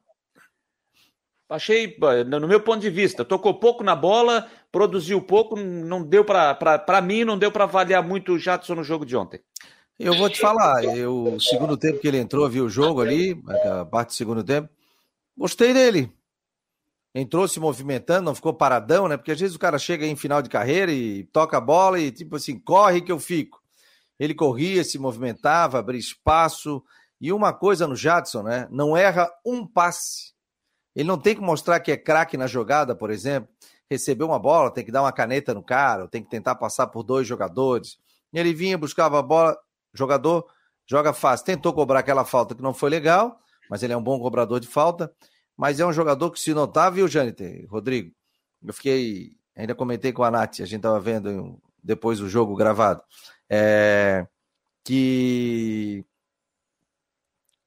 [1.53, 1.97] Achei,
[2.27, 7.25] no meu ponto de vista, tocou pouco na bola, produziu pouco, não deu para mim,
[7.25, 9.41] não deu para avaliar muito o Jadson no jogo de ontem.
[9.99, 13.41] Eu vou te falar, eu, o segundo tempo que ele entrou, viu o jogo ali,
[13.65, 14.69] a parte do segundo tempo,
[15.37, 16.11] gostei dele.
[17.15, 19.19] Entrou se movimentando, não ficou paradão, né?
[19.19, 22.11] Porque às vezes o cara chega em final de carreira e toca a bola e
[22.11, 23.61] tipo assim, corre que eu fico.
[24.19, 26.83] Ele corria, se movimentava, abria espaço.
[27.21, 28.67] E uma coisa no Jadson, né?
[28.71, 30.32] Não erra um passe.
[30.95, 33.49] Ele não tem que mostrar que é craque na jogada, por exemplo.
[33.91, 37.03] Recebeu uma bola, tem que dar uma caneta no cara, tem que tentar passar por
[37.03, 37.99] dois jogadores.
[38.33, 39.57] Ele vinha, buscava a bola,
[39.93, 40.47] jogador
[40.87, 41.47] joga fácil.
[41.47, 43.39] Tentou cobrar aquela falta que não foi legal,
[43.69, 45.13] mas ele é um bom cobrador de falta.
[45.57, 48.13] Mas é um jogador que se notar, viu, Jâniter, Rodrigo?
[48.63, 49.37] Eu fiquei.
[49.55, 53.03] Ainda comentei com a Nath, a gente estava vendo depois do jogo gravado.
[53.51, 54.27] É,
[54.83, 56.05] que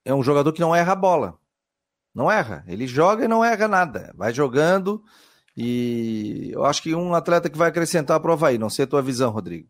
[0.04, 1.38] é um jogador que não erra a bola.
[2.16, 2.64] Não erra.
[2.68, 4.14] Ele joga e não erra nada.
[4.16, 5.04] Vai jogando.
[5.58, 8.58] E eu acho que um atleta que vai acrescentar para o Havaí.
[8.58, 9.68] Não sei a tua visão, Rodrigo.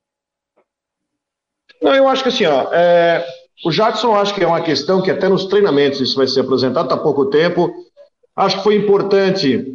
[1.82, 3.26] Não, eu acho que assim, ó, é,
[3.66, 6.86] o Jadson acho que é uma questão que até nos treinamentos isso vai ser apresentado,
[6.86, 7.72] está pouco tempo.
[8.36, 9.66] Acho que foi importante,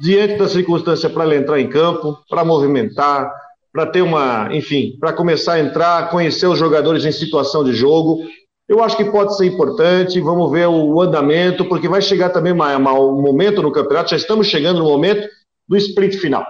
[0.00, 3.30] diante da circunstância, para ele entrar em campo, para movimentar,
[3.72, 8.24] para ter uma, enfim, para começar a entrar, conhecer os jogadores em situação de jogo.
[8.68, 13.20] Eu acho que pode ser importante, vamos ver o andamento, porque vai chegar também um
[13.20, 15.28] momento no campeonato, já estamos chegando no momento
[15.68, 16.46] do sprint final.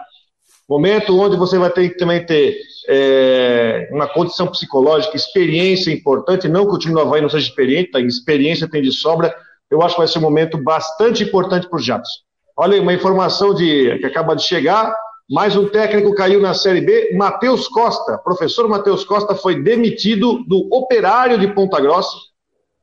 [0.69, 2.57] Momento onde você vai ter que também ter
[2.89, 7.91] é, uma condição psicológica, experiência importante, não que o time do Havaí não seja experiente,
[7.91, 8.01] tá?
[8.01, 9.35] experiência tem de sobra,
[9.71, 12.11] eu acho que vai ser um momento bastante importante para os Jatos.
[12.57, 14.95] Olha aí, uma informação de, que acaba de chegar,
[15.31, 20.69] mais um técnico caiu na Série B, Matheus Costa, professor Matheus Costa foi demitido do
[20.73, 22.17] Operário de Ponta Grossa,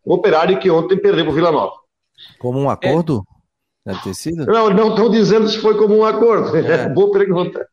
[0.03, 1.73] o Operário que ontem perdeu para o Vila Nova.
[2.39, 3.23] Como um acordo?
[3.85, 3.91] É.
[3.91, 4.45] Deve ter sido?
[4.45, 6.55] Não, não estão dizendo se foi como um acordo.
[6.55, 6.87] É.
[6.89, 7.67] Boa pergunta.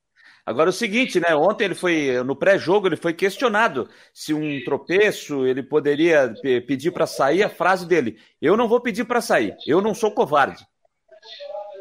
[0.44, 1.34] Agora o seguinte, né?
[1.36, 6.32] Ontem ele foi no pré-jogo, ele foi questionado se um tropeço ele poderia
[6.66, 7.42] pedir para sair.
[7.42, 9.54] A frase dele: "Eu não vou pedir para sair.
[9.66, 10.64] Eu não sou covarde."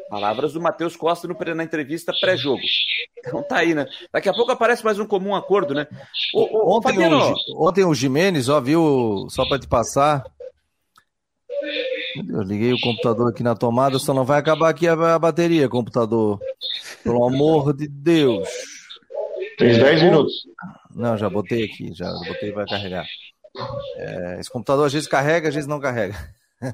[0.08, 2.62] Palavras do Matheus Costa no, na entrevista pré-jogo.
[3.18, 3.86] Então tá aí, né?
[4.12, 5.86] Daqui a pouco aparece mais um comum acordo, né?
[6.34, 7.34] O, o, ontem, Fabiano...
[7.48, 10.24] o, ontem o Jimenez, ó, viu, só para te passar.
[12.28, 15.68] Eu liguei o computador aqui na tomada, só não vai acabar aqui a, a bateria,
[15.68, 16.40] computador.
[17.04, 18.48] Pelo amor de Deus.
[19.58, 20.32] Tem 10 minutos.
[20.94, 23.06] Não, já botei aqui, já botei vai carregar.
[23.96, 26.16] É, esse computador às vezes carrega, às vezes não carrega.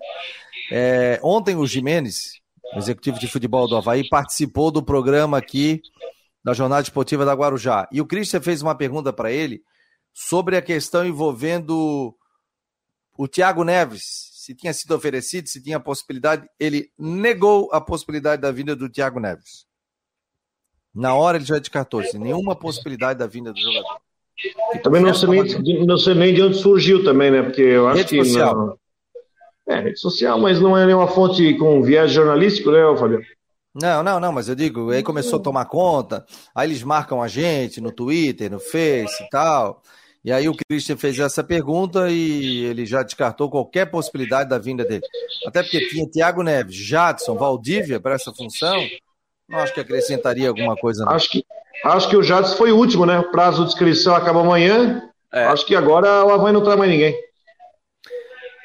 [0.72, 2.41] É, ontem o Jimenez,
[2.77, 5.81] executivo de futebol do Havaí, participou do programa aqui
[6.45, 7.89] da Jornada Esportiva da Guarujá.
[7.91, 9.62] E o Christian fez uma pergunta para ele
[10.12, 12.14] sobre a questão envolvendo
[13.16, 16.47] o Thiago Neves, se tinha sido oferecido, se tinha possibilidade.
[16.59, 19.66] Ele negou a possibilidade da vinda do Thiago Neves.
[20.95, 24.01] Na hora ele já descartou, sem nenhuma possibilidade da vinda do jogador.
[24.83, 27.43] também não sei, nem, não sei nem de onde surgiu também, né?
[27.43, 28.25] Porque eu acho rede que.
[28.25, 28.79] Social.
[29.67, 33.25] É, rede social, mas não é nenhuma fonte com viés jornalístico, né, Fabiano?
[33.75, 37.27] Não, não, não, mas eu digo, aí começou a tomar conta, aí eles marcam a
[37.27, 39.83] gente no Twitter, no Face e tal.
[40.25, 44.83] E aí o Christian fez essa pergunta e ele já descartou qualquer possibilidade da vinda
[44.85, 45.03] dele.
[45.47, 48.87] Até porque tinha Thiago Neves, Jadson, Valdívia para essa função.
[49.47, 51.05] Não acho que acrescentaria alguma coisa.
[51.05, 51.12] Não.
[51.12, 51.45] Acho que,
[51.85, 53.19] acho que o Jadson foi o último, né?
[53.19, 55.03] O prazo de inscrição acaba amanhã.
[55.31, 55.45] É.
[55.45, 57.15] Acho que agora o Havaí não traz mais ninguém.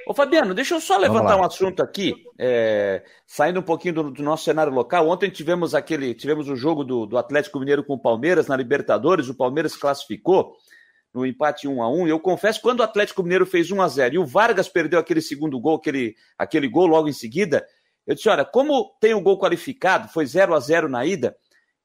[0.09, 4.23] Ô Fabiano, deixa eu só levantar um assunto aqui, é, saindo um pouquinho do, do,
[4.23, 5.07] nosso cenário local.
[5.07, 9.29] Ontem tivemos aquele, tivemos o jogo do, do, Atlético Mineiro com o Palmeiras na Libertadores.
[9.29, 10.55] O Palmeiras classificou
[11.13, 13.87] no empate 1 a 1 E eu confesso, quando o Atlético Mineiro fez 1 a
[13.87, 17.63] 0 e o Vargas perdeu aquele segundo gol, aquele, aquele gol logo em seguida,
[18.07, 21.37] eu disse: olha, como tem o gol qualificado, foi 0 a 0 na ida,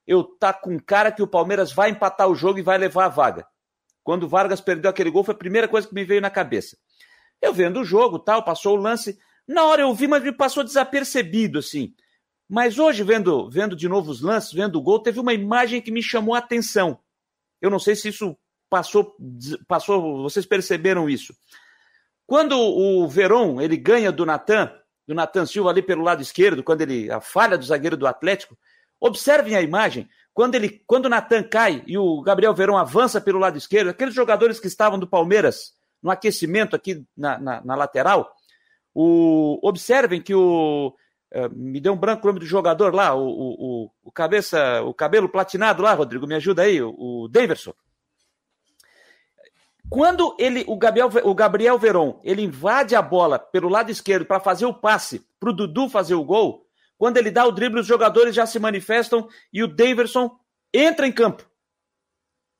[0.06, 3.08] eu tá com cara que o Palmeiras vai empatar o jogo e vai levar a
[3.10, 3.46] vaga.
[4.02, 6.78] Quando o Vargas perdeu aquele gol, foi a primeira coisa que me veio na cabeça.
[7.40, 9.18] Eu vendo o jogo, tal, passou o lance.
[9.46, 11.94] Na hora eu vi, mas me passou desapercebido, assim.
[12.48, 15.90] Mas hoje, vendo, vendo de novo os lances, vendo o gol, teve uma imagem que
[15.90, 16.98] me chamou a atenção.
[17.60, 18.36] Eu não sei se isso
[18.68, 19.16] passou,
[19.66, 21.34] passou, vocês perceberam isso.
[22.26, 24.72] Quando o Veron, ele ganha do Natan,
[25.06, 28.56] do Natan Silva ali pelo lado esquerdo, quando ele a falha do zagueiro do Atlético,
[28.98, 33.38] observem a imagem, quando ele, quando o Natan cai e o Gabriel Veron avança pelo
[33.38, 35.74] lado esquerdo, aqueles jogadores que estavam do Palmeiras
[36.04, 38.36] no aquecimento aqui na, na, na lateral,
[38.94, 40.94] o, observem que o.
[41.34, 44.94] Uh, me deu um branco o nome do jogador lá, o, o, o, cabeça, o
[44.94, 47.74] cabelo platinado lá, Rodrigo, me ajuda aí, o, o Daverson.
[49.88, 54.38] Quando ele, o Gabriel, o Gabriel Veron, ele invade a bola pelo lado esquerdo para
[54.38, 57.86] fazer o passe para o Dudu fazer o gol, quando ele dá o drible, os
[57.86, 60.30] jogadores já se manifestam e o Daverson
[60.72, 61.44] entra em campo.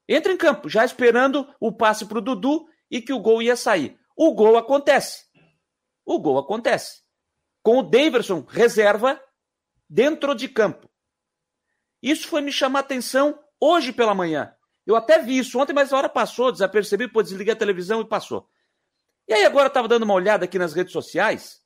[0.08, 3.56] Entra em campo, já esperando o passe para o Dudu e que o gol ia
[3.56, 3.98] sair.
[4.16, 5.24] O gol acontece.
[6.04, 7.02] O gol acontece.
[7.62, 9.20] Com o Daverson reserva
[9.88, 10.88] dentro de campo.
[12.02, 14.54] Isso foi me chamar atenção hoje pela manhã.
[14.86, 18.08] Eu até vi isso ontem, mas a hora passou, desapercebi, pô, desliguei a televisão e
[18.08, 18.48] passou.
[19.26, 21.64] E aí agora eu estava dando uma olhada aqui nas redes sociais,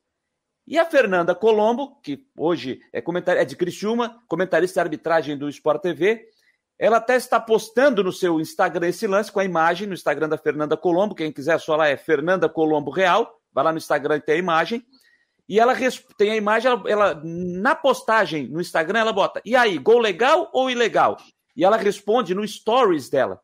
[0.71, 3.39] e a Fernanda Colombo, que hoje é, comentar...
[3.39, 6.29] é de Criciúma, comentarista de arbitragem do Sport TV,
[6.79, 10.39] ela até está postando no seu Instagram esse lance com a imagem no Instagram da
[10.39, 11.14] Fernanda Colombo.
[11.14, 13.41] Quem quiser, só lá é Fernanda Colombo Real.
[13.53, 14.85] Vai lá no Instagram e tem a imagem.
[15.49, 15.74] E ela
[16.16, 20.51] tem a imagem, ela, ela, na postagem no Instagram, ela bota: e aí, gol legal
[20.53, 21.16] ou ilegal?
[21.57, 23.41] E ela responde no stories dela.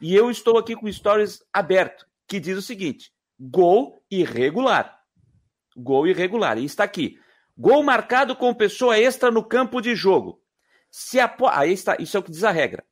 [0.00, 4.96] E eu estou aqui com o stories aberto, que diz o seguinte: gol irregular.
[5.76, 6.58] Gol irregular.
[6.58, 7.18] E está aqui.
[7.56, 10.40] Gol marcado com pessoa extra no campo de jogo.
[10.90, 12.84] Se após, aí está, isso é o que diz a regra.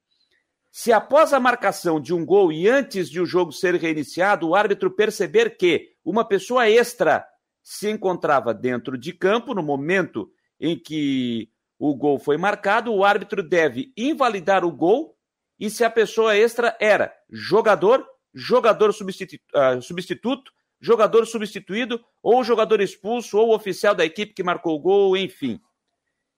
[0.70, 4.55] Se após a marcação de um gol e antes de o jogo ser reiniciado, o
[4.55, 7.26] árbitro perceber que uma pessoa extra
[7.62, 10.30] se encontrava dentro de campo no momento
[10.61, 15.16] em que o gol foi marcado, o árbitro deve invalidar o gol
[15.59, 22.80] e se a pessoa extra era jogador, jogador substitu uh, substituto, jogador substituído, ou jogador
[22.80, 25.61] expulso, ou oficial da equipe que marcou o gol, enfim.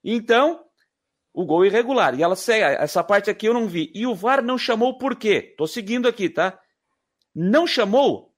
[0.02, 0.64] Então,
[1.32, 2.18] o gol irregular.
[2.18, 3.90] E ela segue, essa parte aqui eu não vi.
[3.94, 5.54] E o VAR não chamou por quê?
[5.56, 6.58] Tô seguindo aqui, tá?
[7.34, 8.30] Não chamou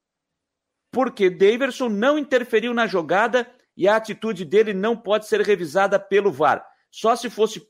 [0.90, 6.30] porque Daverson não interferiu na jogada e a atitude dele não pode ser revisada pelo
[6.30, 6.64] VAR.
[6.90, 7.66] Só se fosse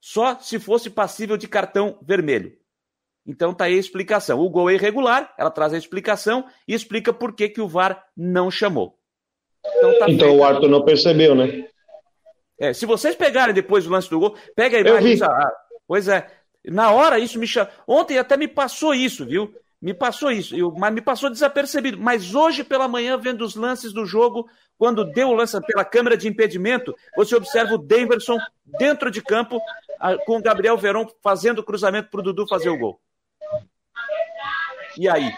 [0.00, 2.56] só se fosse passível de cartão vermelho.
[3.26, 4.38] Então tá aí a explicação.
[4.38, 8.06] O gol é irregular, ela traz a explicação e explica por que, que o VAR
[8.16, 8.96] não chamou.
[9.66, 11.67] Então, tá então o Arthur não percebeu, né?
[12.58, 15.18] É, se vocês pegarem depois o lance do gol, pega a imagem.
[15.22, 15.52] Ah,
[15.86, 16.26] pois é.
[16.64, 17.70] Na hora isso me chama.
[17.86, 19.54] Ontem até me passou isso, viu?
[19.80, 21.98] Me passou isso, eu, mas me passou desapercebido.
[21.98, 26.16] Mas hoje pela manhã, vendo os lances do jogo, quando deu o lance pela câmera
[26.16, 29.60] de impedimento, você observa o Denverson dentro de campo,
[30.26, 33.00] com o Gabriel Verón fazendo o cruzamento para o Dudu fazer o gol.
[34.96, 35.32] E aí?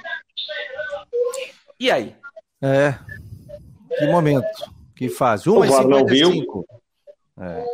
[1.78, 2.16] E aí?
[2.62, 2.94] É.
[3.98, 4.46] Que momento.
[4.96, 5.50] Que fase.
[5.50, 6.30] Uma o não viu.
[7.40, 7.64] É.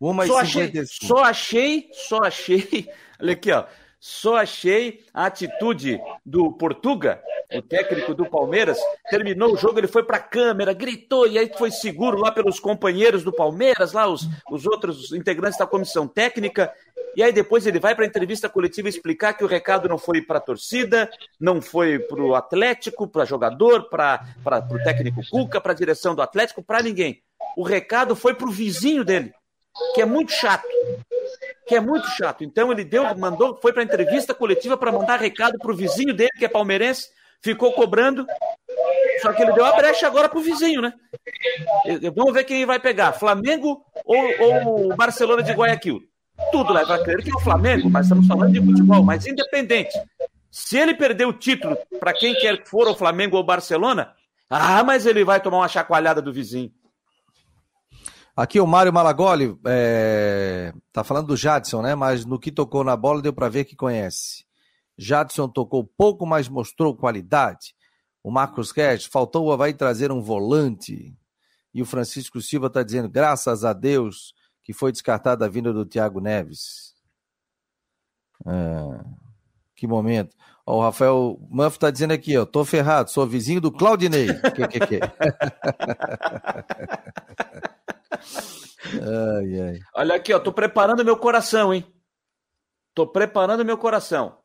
[0.00, 2.88] Uma só, achei, só achei, só achei,
[3.20, 3.64] olha aqui, ó.
[3.98, 7.20] Só achei a atitude do Portuga,
[7.52, 8.78] o técnico do Palmeiras,
[9.10, 12.60] terminou o jogo, ele foi para a câmera, gritou, e aí foi seguro lá pelos
[12.60, 16.72] companheiros do Palmeiras, lá os, os outros integrantes da comissão técnica,
[17.16, 20.20] e aí depois ele vai para a entrevista coletiva explicar que o recado não foi
[20.20, 21.10] para a torcida,
[21.40, 24.22] não foi para o Atlético, para jogador, para
[24.70, 27.22] o técnico Cuca, para a direção do Atlético, para ninguém
[27.56, 29.32] o recado foi para o vizinho dele,
[29.94, 30.66] que é muito chato.
[31.66, 32.44] Que é muito chato.
[32.44, 36.14] Então ele deu, mandou, foi para a entrevista coletiva para mandar recado para o vizinho
[36.14, 37.08] dele, que é palmeirense,
[37.42, 38.26] ficou cobrando.
[39.20, 40.92] Só que ele deu a brecha agora para o vizinho, né?
[42.14, 46.00] Vamos ver quem vai pegar, Flamengo ou, ou Barcelona de Guayaquil.
[46.52, 49.98] Tudo leva a crer que é o Flamengo, mas estamos falando de futebol, mas independente.
[50.50, 54.14] Se ele perder o título para quem quer que for, o Flamengo ou o Barcelona,
[54.48, 56.70] ah, mas ele vai tomar uma chacoalhada do vizinho.
[58.36, 61.94] Aqui o Mário Malagoli é, tá falando do Jadson, né?
[61.94, 64.44] Mas no que tocou na bola deu para ver que conhece.
[64.98, 67.74] Jadson tocou pouco, mas mostrou qualidade.
[68.22, 71.16] O Marcos Cash, faltou o Havaí trazer um volante.
[71.72, 75.86] E o Francisco Silva está dizendo, graças a Deus, que foi descartada a vinda do
[75.86, 76.94] Thiago Neves.
[78.46, 79.04] É,
[79.74, 80.36] que momento.
[80.66, 84.26] Ó, o Rafael Manfro está dizendo aqui, ó, tô ferrado, sou vizinho do Claudinei.
[84.54, 85.00] que, que, que?
[88.12, 89.78] Ai, ai.
[89.94, 91.84] Olha aqui, ó, tô preparando meu coração, hein?
[92.94, 94.38] Tô preparando meu coração.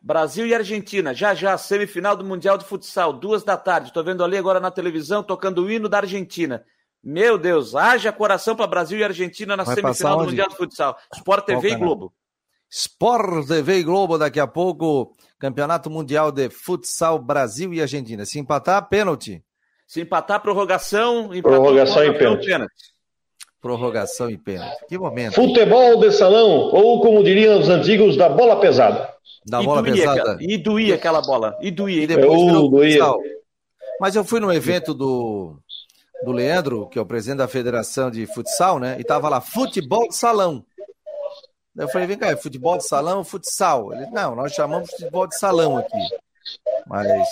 [0.00, 3.92] Brasil e Argentina, já já, semifinal do Mundial de Futsal, duas da tarde.
[3.92, 6.64] Tô vendo ali agora na televisão, tocando o hino da Argentina.
[7.02, 10.96] Meu Deus, haja coração para Brasil e Argentina na Vai semifinal do Mundial de Futsal.
[11.14, 12.12] Sport TV e Globo.
[12.70, 15.14] Sport TV e Globo daqui a pouco.
[15.38, 18.24] Campeonato Mundial de Futsal Brasil e Argentina.
[18.24, 19.44] Se empatar, pênalti.
[19.88, 21.30] Se empatar, prorrogação.
[21.40, 22.46] Prorrogação e pênalti.
[22.46, 22.74] pênalti.
[23.58, 24.84] Prorrogação e pênalti.
[24.86, 25.34] Que momento.
[25.34, 29.10] Futebol de salão, ou como diriam os antigos, da bola pesada.
[29.46, 30.36] Da e bola doía, pesada.
[30.40, 31.56] E doía aquela bola.
[31.62, 32.02] E doía.
[32.02, 33.02] E depois virou doía.
[33.98, 35.58] Mas eu fui no evento do,
[36.22, 38.96] do Leandro, que é o presidente da Federação de Futsal, né?
[39.00, 40.62] E tava lá, futebol de salão.
[41.74, 43.92] Daí eu falei, vem cá, é futebol de salão ou futsal?
[43.92, 45.96] Ele, não, nós chamamos de futebol de salão aqui.
[46.86, 47.26] Mas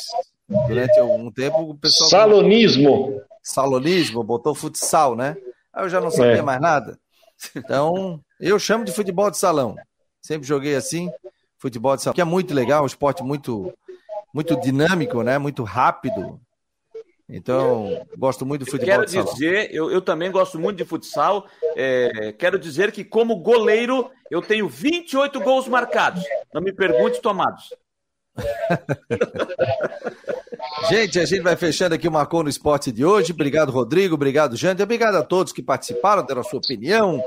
[0.48, 2.10] durante um tempo o pessoal.
[2.10, 3.20] Salonismo.
[3.42, 5.36] Salonismo, botou futsal, né?
[5.72, 6.42] Aí eu já não sabia é.
[6.42, 6.98] mais nada.
[7.54, 9.76] Então, eu chamo de futebol de salão.
[10.22, 11.10] Sempre joguei assim,
[11.58, 13.72] futebol de salão, que é muito legal, um esporte muito,
[14.32, 15.36] muito dinâmico, né?
[15.38, 16.40] Muito rápido.
[17.28, 19.32] Então, gosto muito do futebol quero de salão.
[19.32, 21.46] dizer, eu, eu também gosto muito de futsal.
[21.76, 26.22] É, quero dizer que, como goleiro, eu tenho 28 gols marcados.
[26.54, 27.74] Não me pergunte tomados.
[30.88, 33.32] gente, a gente vai fechando aqui o Marcou no Esporte de hoje.
[33.32, 34.14] Obrigado, Rodrigo.
[34.14, 34.82] Obrigado, Jânio.
[34.82, 37.22] Obrigado a todos que participaram, deram a sua opinião.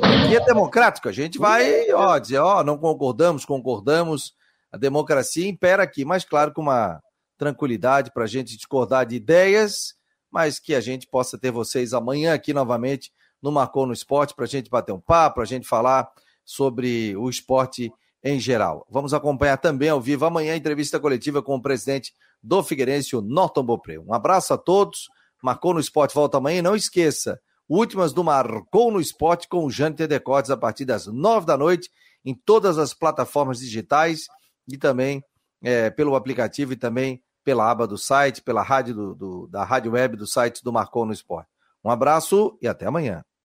[0.00, 1.08] Aqui é democrático.
[1.08, 4.34] A gente vai ó, dizer, ó, não concordamos, concordamos.
[4.70, 7.02] A democracia impera aqui, mas claro, com uma
[7.36, 9.94] tranquilidade para a gente discordar de ideias,
[10.30, 14.44] mas que a gente possa ter vocês amanhã aqui novamente no Marcou no Esporte para
[14.44, 16.08] a gente bater um papo, para a gente falar
[16.44, 17.92] sobre o esporte
[18.24, 18.86] em geral.
[18.88, 22.12] Vamos acompanhar também ao vivo amanhã a entrevista coletiva com o presidente
[22.42, 23.98] do Figueirense, o Norton Bopré.
[23.98, 25.08] Um abraço a todos.
[25.42, 26.62] Marcou no Esporte volta amanhã.
[26.62, 31.46] Não esqueça, últimas do Marcou no Esporte com o Jânio Decotes a partir das nove
[31.46, 31.90] da noite
[32.24, 34.26] em todas as plataformas digitais
[34.68, 35.22] e também
[35.62, 39.92] é, pelo aplicativo e também pela aba do site, pela rádio do, do, da rádio
[39.92, 41.48] web do site do Marcou no Esporte.
[41.84, 43.24] Um abraço e até amanhã.